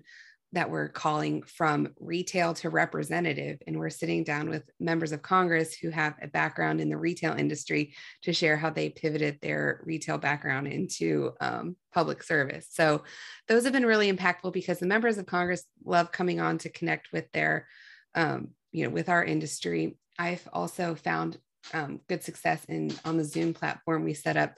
that 0.54 0.70
we're 0.70 0.90
calling 0.90 1.44
from 1.44 1.94
retail 2.00 2.54
to 2.54 2.70
representative. 2.70 3.62
And 3.66 3.80
we're 3.80 3.90
sitting 3.90 4.24
down 4.24 4.50
with 4.50 4.64
members 4.80 5.12
of 5.12 5.22
Congress 5.22 5.74
who 5.74 5.90
have 5.90 6.16
a 6.22 6.28
background 6.28 6.82
in 6.82 6.90
the 6.90 6.98
retail 6.98 7.34
industry 7.34 7.94
to 8.24 8.34
share 8.34 8.58
how 8.58 8.70
they 8.70 8.90
pivoted 8.90 9.40
their 9.42 9.82
retail 9.86 10.18
background 10.18 10.68
into 10.68 11.32
um, 11.40 11.78
public 11.94 12.22
service. 12.22 12.68
So 12.70 13.04
those 13.48 13.64
have 13.64 13.74
been 13.74 13.86
really 13.86 14.12
impactful 14.12 14.52
because 14.52 14.80
the 14.80 14.86
members 14.86 15.18
of 15.18 15.26
Congress 15.26 15.64
love 15.86 16.12
coming 16.12 16.42
on 16.42 16.58
to 16.60 16.70
connect 16.70 17.14
with 17.14 17.32
their, 17.32 17.68
um, 18.14 18.50
you 18.72 18.84
know, 18.84 18.90
with 18.90 19.08
our 19.08 19.24
industry. 19.24 19.98
I've 20.20 20.48
also 20.52 20.96
found 20.96 21.38
um, 21.74 22.02
good 22.10 22.24
success 22.24 22.66
in 22.66 22.92
on 23.06 23.18
the 23.18 23.24
Zoom 23.24 23.54
platform. 23.54 24.04
We 24.04 24.14
set 24.14 24.36
up 24.36 24.56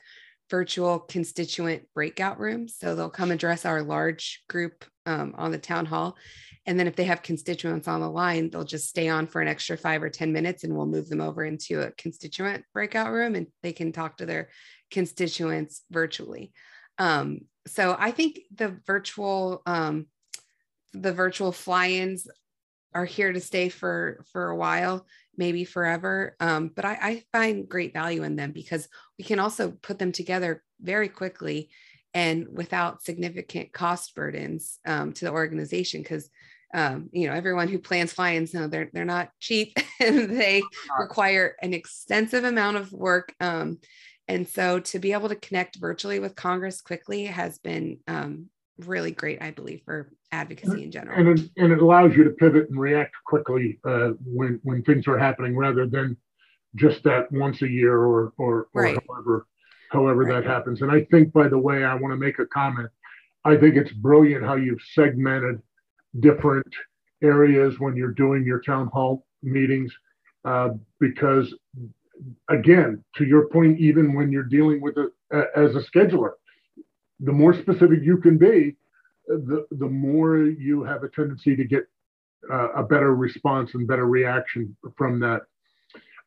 virtual 0.49 0.99
constituent 0.99 1.83
breakout 1.93 2.39
rooms. 2.39 2.75
So 2.79 2.95
they'll 2.95 3.09
come 3.09 3.31
address 3.31 3.65
our 3.65 3.81
large 3.81 4.43
group 4.49 4.85
um, 5.05 5.33
on 5.37 5.51
the 5.51 5.57
town 5.57 5.85
hall. 5.85 6.17
And 6.65 6.79
then 6.79 6.87
if 6.87 6.95
they 6.95 7.03
have 7.05 7.21
constituents 7.21 7.87
on 7.87 7.99
the 7.99 8.09
line, 8.09 8.49
they'll 8.49 8.63
just 8.63 8.87
stay 8.87 9.09
on 9.09 9.27
for 9.27 9.41
an 9.41 9.47
extra 9.47 9.77
five 9.77 10.01
or 10.01 10.09
10 10.09 10.31
minutes 10.31 10.63
and 10.63 10.75
we'll 10.75 10.85
move 10.85 11.09
them 11.09 11.21
over 11.21 11.43
into 11.43 11.81
a 11.81 11.91
constituent 11.91 12.63
breakout 12.73 13.11
room 13.11 13.35
and 13.35 13.47
they 13.61 13.73
can 13.73 13.91
talk 13.91 14.17
to 14.17 14.25
their 14.25 14.49
constituents 14.91 15.81
virtually. 15.91 16.53
Um, 16.97 17.41
so 17.67 17.95
I 17.97 18.11
think 18.11 18.39
the 18.53 18.77
virtual, 18.85 19.61
um, 19.65 20.07
the 20.93 21.13
virtual 21.13 21.51
fly-ins 21.51 22.27
are 22.95 23.05
here 23.05 23.31
to 23.31 23.39
stay 23.39 23.69
for 23.69 24.23
for 24.31 24.49
a 24.49 24.55
while 24.55 25.05
maybe 25.37 25.65
forever. 25.65 26.35
Um, 26.39 26.71
but 26.73 26.85
I, 26.85 26.97
I, 27.01 27.23
find 27.31 27.67
great 27.67 27.93
value 27.93 28.23
in 28.23 28.35
them 28.35 28.51
because 28.51 28.87
we 29.17 29.25
can 29.25 29.39
also 29.39 29.71
put 29.71 29.99
them 29.99 30.11
together 30.11 30.63
very 30.81 31.09
quickly 31.09 31.69
and 32.13 32.47
without 32.51 33.01
significant 33.01 33.73
cost 33.73 34.13
burdens 34.15 34.79
um, 34.85 35.13
to 35.13 35.25
the 35.25 35.31
organization. 35.31 36.01
Because 36.01 36.29
um, 36.73 37.09
you 37.11 37.27
know 37.27 37.33
everyone 37.33 37.67
who 37.67 37.79
plans 37.79 38.13
fly-ins 38.13 38.53
know 38.53 38.67
they're, 38.67 38.89
they're 38.93 39.05
not 39.05 39.29
cheap 39.39 39.77
and 39.99 40.29
they 40.29 40.61
require 40.99 41.55
an 41.61 41.73
extensive 41.73 42.43
amount 42.43 42.77
of 42.77 42.91
work. 42.91 43.33
Um, 43.39 43.79
and 44.27 44.47
so 44.47 44.79
to 44.79 44.99
be 44.99 45.11
able 45.11 45.27
to 45.29 45.35
connect 45.35 45.75
virtually 45.75 46.17
with 46.19 46.33
congress 46.33 46.79
quickly 46.79 47.25
has 47.25 47.59
been 47.59 47.99
um, 48.07 48.47
really 48.79 49.11
great 49.11 49.41
i 49.41 49.51
believe 49.51 49.81
for 49.85 50.09
advocacy 50.31 50.83
in 50.83 50.91
general 50.91 51.17
and 51.19 51.39
it, 51.39 51.49
and 51.57 51.71
it 51.71 51.79
allows 51.79 52.15
you 52.15 52.23
to 52.23 52.31
pivot 52.31 52.69
and 52.69 52.79
react 52.79 53.13
quickly 53.25 53.79
uh, 53.85 54.09
when 54.25 54.59
when 54.63 54.81
things 54.83 55.07
are 55.07 55.17
happening 55.17 55.55
rather 55.55 55.85
than 55.85 56.17
just 56.75 57.03
that 57.03 57.31
once 57.31 57.61
a 57.61 57.67
year 57.67 57.95
or 57.97 58.33
or, 58.37 58.67
or 58.73 58.81
right. 58.81 58.97
however 59.07 59.45
however 59.93 60.23
right. 60.23 60.43
that 60.43 60.49
happens. 60.49 60.81
And 60.81 60.91
I 60.91 61.05
think, 61.05 61.31
by 61.31 61.47
the 61.47 61.57
way, 61.57 61.85
I 61.85 61.93
want 61.93 62.11
to 62.11 62.17
make 62.17 62.39
a 62.39 62.45
comment. 62.47 62.89
I 63.45 63.55
think 63.55 63.75
it's 63.75 63.91
brilliant 63.91 64.43
how 64.43 64.55
you've 64.55 64.81
segmented 64.93 65.61
different 66.19 66.67
areas 67.21 67.79
when 67.79 67.95
you're 67.95 68.11
doing 68.11 68.43
your 68.43 68.59
town 68.59 68.87
hall 68.87 69.25
meetings, 69.41 69.93
uh, 70.45 70.69
because 70.99 71.53
again, 72.49 73.03
to 73.15 73.25
your 73.25 73.47
point, 73.49 73.79
even 73.79 74.13
when 74.13 74.31
you're 74.31 74.43
dealing 74.43 74.81
with 74.81 74.97
it 74.97 75.11
as 75.55 75.75
a 75.75 75.81
scheduler, 75.81 76.31
the 77.23 77.31
more 77.31 77.53
specific 77.53 77.99
you 78.03 78.17
can 78.17 78.37
be, 78.37 78.75
the 79.27 79.65
the 79.71 79.87
more 79.87 80.37
you 80.37 80.83
have 80.83 81.03
a 81.03 81.09
tendency 81.09 81.55
to 81.55 81.63
get 81.63 81.83
uh, 82.51 82.69
a 82.73 82.83
better 82.83 83.15
response 83.15 83.73
and 83.73 83.87
better 83.87 84.05
reaction 84.05 84.75
from 84.97 85.19
that. 85.21 85.43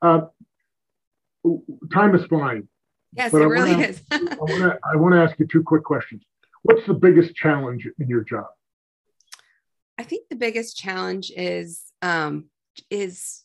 Uh, 0.02 0.22
time 1.92 2.14
is 2.14 2.24
flying. 2.26 2.66
Yes, 3.12 3.32
it 3.32 3.38
I 3.38 3.44
really 3.44 3.72
wanna, 3.72 3.87
is. 3.87 4.02
I 4.11 4.96
want 4.96 5.14
to 5.14 5.22
ask 5.22 5.38
you 5.38 5.46
two 5.46 5.62
quick 5.62 5.85
questions. 5.85 6.22
What's 6.62 6.87
the 6.87 6.94
biggest 6.94 7.35
challenge 7.35 7.87
in 7.98 8.09
your 8.09 8.22
job? 8.24 8.46
I 9.98 10.02
think 10.02 10.28
the 10.28 10.37
biggest 10.37 10.76
challenge 10.76 11.30
is 11.37 11.82
um, 12.02 12.46
is 12.90 13.44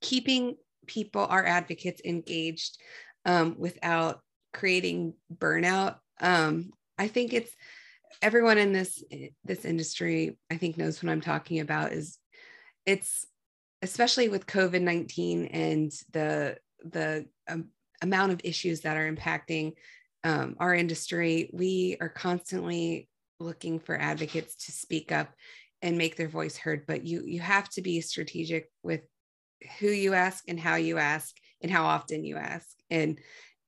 keeping 0.00 0.56
people, 0.86 1.26
our 1.28 1.44
advocates, 1.44 2.00
engaged 2.04 2.78
um, 3.24 3.56
without 3.58 4.20
creating 4.52 5.14
burnout. 5.32 5.96
Um, 6.20 6.72
I 6.98 7.08
think 7.08 7.32
it's 7.32 7.54
everyone 8.22 8.58
in 8.58 8.72
this 8.72 9.02
this 9.44 9.64
industry. 9.64 10.38
I 10.50 10.56
think 10.56 10.76
knows 10.76 11.02
what 11.02 11.10
I'm 11.10 11.20
talking 11.20 11.60
about. 11.60 11.92
Is 11.92 12.18
it's 12.86 13.26
especially 13.82 14.28
with 14.28 14.46
COVID 14.46 14.82
nineteen 14.82 15.46
and 15.46 15.92
the 16.12 16.58
the 16.84 17.26
um, 17.48 17.68
amount 18.02 18.32
of 18.32 18.40
issues 18.44 18.80
that 18.80 18.96
are 18.96 19.12
impacting 19.12 19.74
um, 20.24 20.56
our 20.58 20.74
industry, 20.74 21.50
we 21.52 21.96
are 22.00 22.08
constantly 22.08 23.08
looking 23.38 23.78
for 23.78 23.98
advocates 23.98 24.66
to 24.66 24.72
speak 24.72 25.12
up 25.12 25.32
and 25.82 25.96
make 25.96 26.16
their 26.16 26.28
voice 26.28 26.56
heard. 26.56 26.86
But 26.86 27.06
you 27.06 27.24
you 27.26 27.40
have 27.40 27.68
to 27.70 27.82
be 27.82 28.00
strategic 28.00 28.70
with 28.82 29.00
who 29.78 29.88
you 29.88 30.14
ask 30.14 30.44
and 30.48 30.60
how 30.60 30.76
you 30.76 30.98
ask 30.98 31.34
and 31.62 31.70
how 31.70 31.84
often 31.84 32.24
you 32.24 32.36
ask. 32.36 32.68
And 32.90 33.18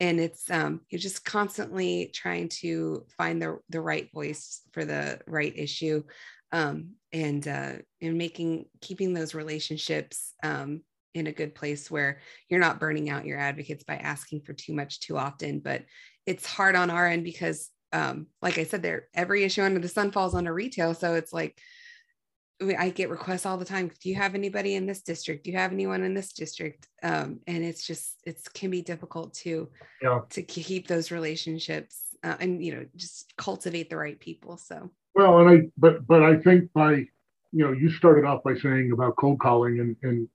and 0.03 0.19
it's 0.19 0.51
um, 0.51 0.81
you're 0.91 0.99
just 0.99 1.25
constantly 1.25 2.11
trying 2.13 2.49
to 2.49 3.07
find 3.17 3.41
the 3.41 3.59
the 3.71 3.81
right 3.81 4.11
voice 4.13 4.63
for 4.73 4.85
the 4.85 5.21
right 5.29 5.53
issue 5.57 6.03
um, 6.51 6.91
and 7.13 7.47
uh, 7.47 7.75
and 8.01 8.19
making 8.19 8.67
keeping 8.81 9.15
those 9.15 9.33
relationships 9.33 10.35
um, 10.43 10.83
in 11.15 11.29
a 11.29 11.33
good 11.33 11.55
place 11.55 11.89
where 11.89 12.19
you're 12.49 12.59
not 12.59 12.81
burning 12.81 13.11
out 13.11 13.27
your 13.27 13.39
advocates 13.39 13.85
by 13.85 13.95
asking 13.95 14.41
for 14.41 14.55
too 14.55 14.75
much 14.75 14.99
too 14.99 15.17
often. 15.17 15.61
But 15.61 15.85
it's 16.27 16.47
hard 16.47 16.75
on 16.75 16.91
our 16.91 17.07
end 17.07 17.23
because 17.23 17.71
um, 17.93 18.27
like 18.41 18.57
i 18.57 18.65
said 18.65 18.83
there 18.83 19.09
every 19.13 19.45
issue 19.45 19.63
under 19.63 19.79
the 19.79 19.89
sun 19.89 20.11
falls 20.11 20.35
under 20.35 20.53
retail. 20.53 20.95
So 20.95 21.15
it's 21.15 21.33
like 21.33 21.61
I 22.79 22.91
get 22.91 23.11
requests 23.11 23.47
all 23.47 23.57
the 23.57 23.65
time. 23.65 23.91
Do 24.01 24.09
you 24.09 24.15
have 24.17 24.35
anybody 24.35 24.75
in 24.75 24.87
this 24.87 25.03
district? 25.03 25.45
Do 25.45 25.51
you 25.51 25.59
have 25.59 25.73
anyone 25.73 26.03
in 26.03 26.15
this 26.15 26.33
district? 26.33 26.89
Um, 27.03 27.41
and 27.47 27.65
it's 27.65 27.87
just 27.87 28.21
it 28.25 28.41
can 28.55 28.71
be 28.71 28.83
difficult 28.83 29.35
to 29.35 29.69
yeah. 30.01 30.21
to 30.31 30.43
keep 30.43 30.87
those 30.87 31.11
relationships 31.11 32.13
uh, 32.25 32.37
and 32.41 32.65
you 32.65 32.75
know 32.75 32.87
just 32.97 33.35
cultivate 33.37 33.91
the 33.91 33.97
right 33.97 34.19
people. 34.19 34.57
So 34.57 34.91
well, 35.15 35.39
and 35.41 35.51
I 35.51 35.69
but 35.77 36.07
but 36.07 36.23
I 36.23 36.37
think 36.37 36.73
by 36.73 36.93
you 36.93 37.65
know 37.65 37.73
you 37.73 37.91
started 37.91 38.25
off 38.25 38.43
by 38.43 38.55
saying 38.55 38.93
about 38.93 39.17
cold 39.17 39.41
calling 39.41 39.81
and 39.81 39.97
and 40.03 40.29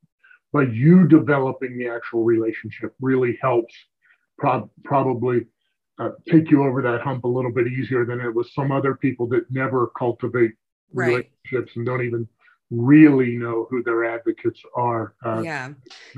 but 0.53 0.73
you 0.73 1.07
developing 1.07 1.77
the 1.77 1.89
actual 1.89 2.23
relationship 2.23 2.93
really 3.01 3.37
helps 3.41 3.73
prob- 4.37 4.69
probably 4.83 5.45
uh, 5.99 6.11
take 6.29 6.51
you 6.51 6.63
over 6.63 6.81
that 6.81 7.01
hump 7.01 7.23
a 7.23 7.27
little 7.27 7.51
bit 7.51 7.67
easier 7.67 8.05
than 8.05 8.21
it 8.21 8.33
was 8.33 8.53
some 8.53 8.71
other 8.71 8.95
people 8.95 9.27
that 9.27 9.49
never 9.49 9.91
cultivate 9.97 10.53
Right. 10.93 11.29
relationships 11.43 11.75
and 11.75 11.85
don't 11.85 12.03
even 12.03 12.27
really 12.69 13.37
know 13.37 13.65
who 13.69 13.81
their 13.81 14.03
advocates 14.03 14.61
are. 14.75 15.15
Uh, 15.25 15.41
yeah. 15.41 15.69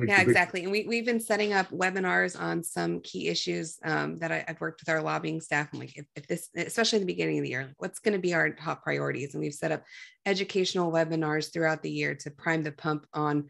Yeah, 0.04 0.22
exactly. 0.22 0.64
And 0.64 0.72
we, 0.72 0.84
we've 0.88 1.06
been 1.06 1.20
setting 1.20 1.54
up 1.54 1.70
webinars 1.70 2.40
on 2.40 2.64
some 2.64 3.02
key 3.02 3.28
issues 3.28 3.78
um, 3.84 4.18
that 4.18 4.32
I, 4.32 4.46
I've 4.48 4.60
worked 4.60 4.82
with 4.82 4.90
our 4.90 5.02
lobbying 5.02 5.42
staff. 5.42 5.70
I'm 5.72 5.80
like, 5.80 5.96
if, 5.96 6.06
if 6.16 6.28
this, 6.28 6.50
especially 6.56 6.98
in 6.98 7.04
the 7.04 7.14
beginning 7.14 7.38
of 7.38 7.44
the 7.44 7.52
year, 7.52 7.66
like, 7.68 7.80
what's 7.82 8.00
going 8.00 8.14
to 8.16 8.20
be 8.20 8.34
our 8.34 8.50
top 8.50 8.84
priorities? 8.84 9.36
And 9.36 9.44
we've 9.44 9.54
set 9.54 9.72
up 9.72 9.84
educational 10.26 10.92
webinars 10.92 11.54
throughout 11.54 11.84
the 11.84 11.92
year 11.92 12.16
to 12.16 12.32
prime 12.32 12.64
the 12.64 12.72
pump 12.72 13.06
on, 13.14 13.48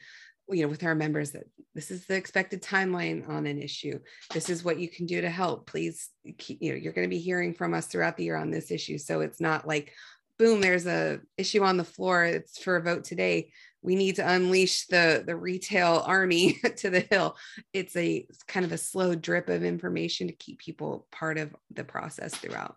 you 0.50 0.64
know, 0.64 0.68
with 0.68 0.84
our 0.84 0.96
members 0.96 1.32
that 1.32 1.46
this 1.76 1.92
is 1.92 2.06
the 2.06 2.16
expected 2.16 2.62
timeline 2.62 3.30
on 3.30 3.46
an 3.46 3.62
issue. 3.62 3.98
This 4.34 4.50
is 4.50 4.66
what 4.66 4.80
you 4.80 4.90
can 4.90 5.06
do 5.06 5.22
to 5.22 5.30
help. 5.30 5.68
Please, 5.68 6.10
keep, 6.38 6.62
you 6.62 6.72
know, 6.72 6.78
you're 6.78 6.92
going 6.92 7.08
to 7.08 7.16
be 7.16 7.22
hearing 7.22 7.54
from 7.54 7.74
us 7.74 7.88
throughout 7.88 8.18
the 8.18 8.26
year 8.26 8.36
on 8.36 8.52
this 8.52 8.72
issue. 8.72 8.98
So 8.98 9.22
it's 9.22 9.40
not 9.40 9.66
like, 9.66 9.94
boom, 10.40 10.62
there's 10.62 10.88
a 10.88 11.20
issue 11.38 11.64
on 11.64 11.78
the 11.78 11.84
floor. 11.84 12.26
It's 12.26 12.58
for 12.58 12.78
a 12.78 12.82
vote 12.82 13.04
today 13.04 13.52
we 13.82 13.96
need 13.96 14.18
to 14.18 14.30
unleash 14.30 14.88
the 14.88 15.24
the 15.26 15.36
retail 15.36 16.04
army 16.06 16.60
to 16.76 16.90
the 16.90 17.00
hill 17.00 17.38
it's 17.72 17.96
a 17.96 18.26
it's 18.30 18.44
kind 18.44 18.66
of 18.66 18.74
a 18.74 18.78
slow 18.78 19.16
drip 19.16 19.48
of 19.48 19.64
information 19.64 20.28
to 20.28 20.34
keep 20.34 20.60
people 20.60 21.08
part 21.14 21.38
of 21.38 21.56
the 21.72 21.84
process 21.86 22.36
throughout 22.36 22.76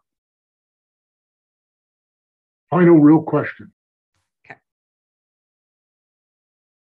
Final 2.72 2.96
real 2.96 3.20
question. 3.20 3.70
Okay. 4.46 4.58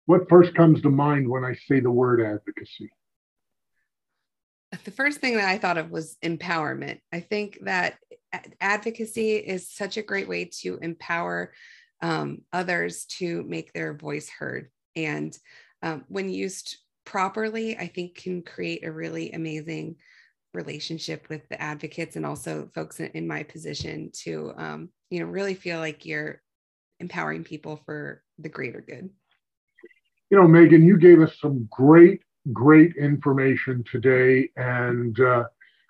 What 0.06 0.30
first 0.30 0.54
comes 0.54 0.84
to 0.84 0.92
mind 0.92 1.28
when 1.28 1.44
I 1.44 1.56
say 1.56 1.80
the 1.80 1.90
word 1.90 2.22
advocacy? 2.22 2.92
the 4.86 4.92
first 4.92 5.20
thing 5.20 5.38
that 5.38 5.48
i 5.48 5.56
thought 5.60 5.78
of 5.78 5.92
was 5.92 6.18
empowerment 6.24 7.00
i 7.12 7.20
think 7.20 7.60
that 7.62 7.94
advocacy 8.60 9.36
is 9.36 9.70
such 9.70 9.98
a 9.98 10.04
great 10.04 10.28
way 10.28 10.50
to 10.62 10.78
empower 10.82 11.54
um, 12.02 12.40
others 12.52 13.06
to 13.06 13.44
make 13.44 13.72
their 13.74 13.94
voice 13.94 14.30
heard. 14.30 14.70
And 14.96 15.38
um, 15.82 16.06
when 16.08 16.30
used 16.30 16.78
properly 17.06 17.78
i 17.78 17.88
think 17.88 18.16
can 18.16 18.42
create 18.42 18.86
a 18.86 18.92
really 18.92 19.32
amazing 19.32 19.96
relationship 20.54 21.28
with 21.30 21.48
the 21.50 21.62
advocates 21.62 22.16
and 22.16 22.26
also 22.26 22.70
folks 22.76 23.00
in, 23.00 23.08
in 23.08 23.28
my 23.28 23.44
position 23.44 24.12
to 24.14 24.54
um, 24.58 24.90
you 25.10 25.20
know 25.20 25.26
really 25.26 25.56
feel 25.56 25.80
like 25.80 26.06
you're 26.06 26.42
empowering 27.00 27.44
people 27.44 27.82
for 27.86 28.24
the 28.38 28.50
greater 28.50 28.82
good. 28.82 29.10
You 30.30 30.38
know, 30.38 30.48
Megan, 30.48 30.84
you 30.84 30.98
gave 30.98 31.22
us 31.22 31.36
some 31.42 31.68
great, 31.72 32.22
great 32.54 32.96
information 32.96 33.84
today, 33.92 34.50
and 34.56 35.20
uh, 35.20 35.46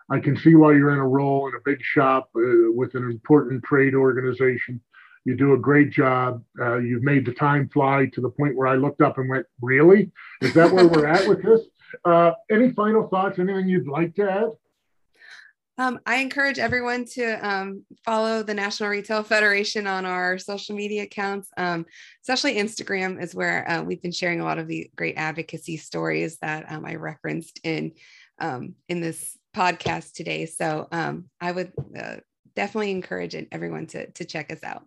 I 0.10 0.20
can 0.20 0.38
see 0.38 0.56
why 0.56 0.74
you're 0.74 0.91
in 0.91 0.99
a 0.99 1.08
role 1.08 1.47
in 1.47 1.56
a 1.56 1.62
big 1.64 1.82
shop 1.82 2.30
uh, 2.36 2.72
with 2.72 2.95
an 2.95 3.04
important 3.04 3.64
trade 3.64 3.95
organization. 3.95 4.82
You 5.26 5.36
do 5.36 5.54
a 5.54 5.58
great 5.58 5.91
job. 5.91 6.43
Uh, 6.60 6.78
you've 6.78 7.04
made 7.04 7.26
the 7.26 7.34
time 7.34 7.70
fly 7.70 8.10
to 8.14 8.22
the 8.22 8.30
point 8.30 8.58
where 8.58 8.68
I 8.68 8.76
looked 8.76 9.01
up 9.01 9.18
and 9.18 9.30
went, 9.30 9.45
"Really? 9.62 10.12
Is 10.41 10.54
that 10.54 10.72
where 10.72 10.88
we're 10.88 11.08
at 11.08 11.28
with 11.28 11.41
this?" 11.41 11.62
Uh, 12.04 12.34
any 12.51 12.72
final 12.72 13.08
thoughts? 13.08 13.39
Anything 13.39 13.70
you'd 13.70 13.88
like 13.88 14.16
to 14.16 14.30
add? 14.30 14.49
Um, 15.78 15.99
I 16.06 16.18
encourage 16.18 16.60
everyone 16.60 17.06
to 17.14 17.47
um, 17.47 17.84
follow 18.06 18.43
the 18.43 18.54
National 18.54 18.89
Retail 18.89 19.24
Federation 19.24 19.88
on 19.88 20.06
our 20.06 20.38
social 20.38 20.76
media 20.76 21.04
accounts, 21.04 21.49
um, 21.58 21.86
especially 22.22 22.56
Instagram, 22.56 23.22
is 23.22 23.34
where 23.34 23.70
uh, 23.70 23.82
we've 23.82 24.01
been 24.01 24.12
sharing 24.12 24.39
a 24.39 24.43
lot 24.43 24.60
of 24.60 24.68
the 24.68 24.91
great 24.95 25.16
advocacy 25.18 25.78
stories 25.78 26.38
that 26.39 26.72
um, 26.72 26.86
I 26.86 26.95
referenced 26.95 27.60
in 27.64 27.93
um, 28.39 28.76
in 28.88 29.01
this 29.01 29.38
podcast 29.56 30.14
today. 30.14 30.45
So 30.45 30.88
um, 30.91 31.30
I 31.39 31.51
would 31.51 31.72
uh, 31.97 32.18
definitely 32.56 32.91
encourage 32.91 33.36
everyone 33.51 33.88
to 33.88 34.10
to 34.12 34.26
check 34.26 34.51
us 34.51 34.64
out. 34.64 34.84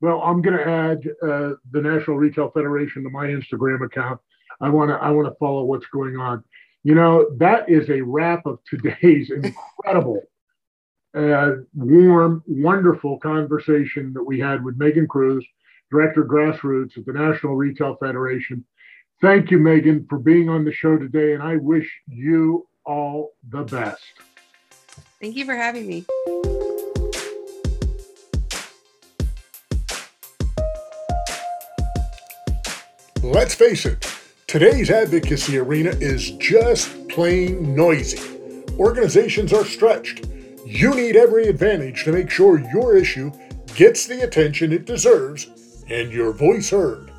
Well, 0.00 0.20
I'm 0.20 0.42
going 0.42 0.56
to 0.56 0.68
add 0.68 0.98
uh, 1.22 1.54
the 1.70 1.80
National 1.80 2.16
Retail 2.16 2.50
Federation 2.50 3.04
to 3.04 3.10
my 3.10 3.28
Instagram 3.28 3.84
account. 3.84 4.20
I 4.60 4.68
want 4.68 4.90
to 4.90 4.96
I 4.96 5.10
want 5.10 5.28
to 5.28 5.34
follow 5.38 5.64
what's 5.64 5.86
going 5.86 6.16
on. 6.16 6.42
You 6.82 6.96
know, 6.96 7.30
that 7.38 7.68
is 7.68 7.88
a 7.88 8.00
wrap 8.00 8.44
of 8.44 8.58
today's 8.68 9.30
incredible, 9.84 10.20
uh, 11.16 11.52
warm, 11.74 12.42
wonderful 12.46 13.18
conversation 13.20 14.12
that 14.14 14.24
we 14.24 14.40
had 14.40 14.64
with 14.64 14.76
Megan 14.76 15.06
Cruz, 15.06 15.46
Director 15.90 16.24
Grassroots 16.24 16.98
at 16.98 17.06
the 17.06 17.12
National 17.12 17.54
Retail 17.54 17.96
Federation. 18.00 18.64
Thank 19.20 19.52
you, 19.52 19.58
Megan, 19.58 20.04
for 20.08 20.18
being 20.18 20.48
on 20.48 20.64
the 20.64 20.72
show 20.72 20.98
today, 20.98 21.34
and 21.34 21.42
I 21.44 21.56
wish 21.58 21.88
you 22.08 22.66
all 22.84 23.32
the 23.48 23.62
best. 23.62 24.02
Thank 25.20 25.36
you 25.36 25.44
for 25.44 25.54
having 25.54 25.86
me. 25.86 26.04
Let's 33.22 33.54
face 33.54 33.86
it, 33.86 34.04
today's 34.46 34.90
advocacy 34.90 35.56
arena 35.56 35.90
is 35.90 36.32
just 36.32 37.08
plain 37.08 37.74
noisy. 37.74 38.20
Organizations 38.78 39.52
are 39.52 39.64
stretched. 39.64 40.26
You 40.66 40.94
need 40.94 41.16
every 41.16 41.46
advantage 41.46 42.04
to 42.04 42.12
make 42.12 42.30
sure 42.30 42.58
your 42.72 42.96
issue 42.96 43.30
gets 43.74 44.06
the 44.06 44.22
attention 44.22 44.72
it 44.72 44.86
deserves 44.86 45.84
and 45.88 46.12
your 46.12 46.32
voice 46.32 46.70
heard. 46.70 47.12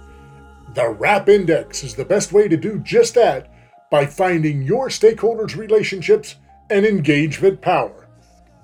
The 0.73 0.89
RAP 0.89 1.29
Index 1.29 1.83
is 1.83 1.95
the 1.95 2.05
best 2.05 2.31
way 2.31 2.47
to 2.47 2.57
do 2.57 2.79
just 2.79 3.13
that 3.13 3.52
by 3.93 4.05
finding 4.07 4.63
your 4.63 4.89
stakeholders' 4.89 5.55
relationships 5.55 6.37
and 6.71 6.83
engagement 6.83 7.61
power. 7.61 8.07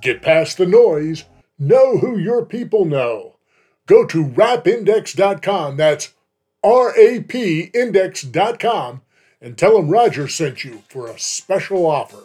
Get 0.02 0.24
past 0.24 0.58
the 0.58 0.66
noise, 0.66 1.26
know 1.60 2.00
who 2.00 2.18
your 2.18 2.44
people 2.44 2.84
know. 2.84 3.36
Go 3.86 4.08
to 4.08 4.26
rapindex.com. 4.26 5.78
That's 5.78 6.16
rapindex.com 6.66 7.72
and 9.40 9.56
tell 9.56 9.78
them 9.78 9.90
Roger 9.92 10.28
sent 10.28 10.64
you 10.64 10.82
for 10.90 11.06
a 11.06 11.20
special 11.20 11.86
offer. 11.86 12.24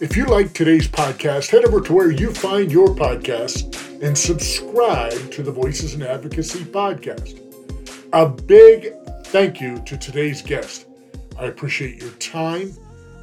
If 0.00 0.18
you 0.18 0.26
like 0.26 0.52
today's 0.52 0.86
podcast, 0.86 1.48
head 1.48 1.64
over 1.64 1.80
to 1.80 1.94
where 1.94 2.10
you 2.10 2.34
find 2.34 2.70
your 2.70 2.88
podcasts 2.88 3.87
and 4.00 4.16
subscribe 4.16 5.30
to 5.32 5.42
the 5.42 5.50
Voices 5.50 5.94
in 5.94 6.02
Advocacy 6.02 6.64
podcast. 6.64 7.40
A 8.12 8.28
big 8.28 8.94
thank 9.24 9.60
you 9.60 9.78
to 9.80 9.96
today's 9.96 10.40
guest. 10.40 10.86
I 11.38 11.46
appreciate 11.46 12.00
your 12.00 12.12
time 12.12 12.72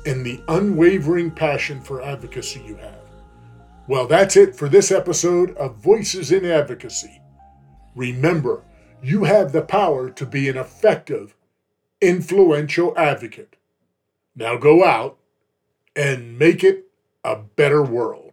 and 0.06 0.26
the 0.26 0.42
unwavering 0.50 1.32
passion 1.32 1.82
for 1.82 2.02
advocacy 2.02 2.62
you 2.62 2.76
have. 2.76 3.00
Well, 3.88 4.06
that's 4.06 4.36
it 4.36 4.56
for 4.56 4.68
this 4.68 4.92
episode 4.92 5.56
of 5.56 5.78
Voices 5.78 6.32
in 6.32 6.46
Advocacy. 6.46 7.22
Remember, 7.96 8.64
you 9.02 9.24
have 9.24 9.52
the 9.52 9.62
power 9.62 10.10
to 10.10 10.26
be 10.26 10.50
an 10.50 10.58
effective, 10.58 11.36
influential 12.02 12.94
advocate. 12.98 13.56
Now 14.36 14.58
go 14.58 14.84
out 14.84 15.18
and 15.96 16.38
make 16.38 16.64
it 16.64 16.88
a 17.24 17.38
better 17.38 17.82
world. 17.82 18.25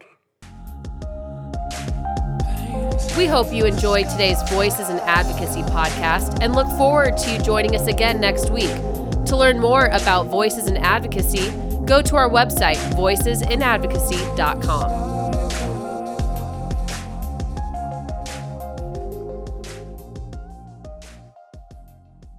We 3.17 3.27
hope 3.27 3.53
you 3.53 3.65
enjoyed 3.67 4.09
today's 4.09 4.41
Voices 4.49 4.89
in 4.89 4.99
Advocacy 5.01 5.61
podcast 5.65 6.39
and 6.41 6.55
look 6.55 6.67
forward 6.79 7.19
to 7.19 7.33
you 7.33 7.39
joining 7.43 7.77
us 7.77 7.87
again 7.87 8.23
next 8.23 8.49
week. 8.49 8.71
To 9.27 9.37
learn 9.37 9.61
more 9.61 9.85
about 9.87 10.29
Voices 10.29 10.67
in 10.67 10.79
Advocacy, 10.79 11.51
go 11.85 12.01
to 12.01 12.17
our 12.17 12.31
website, 12.31 12.79
voicesinadvocacy.com. 12.95 15.12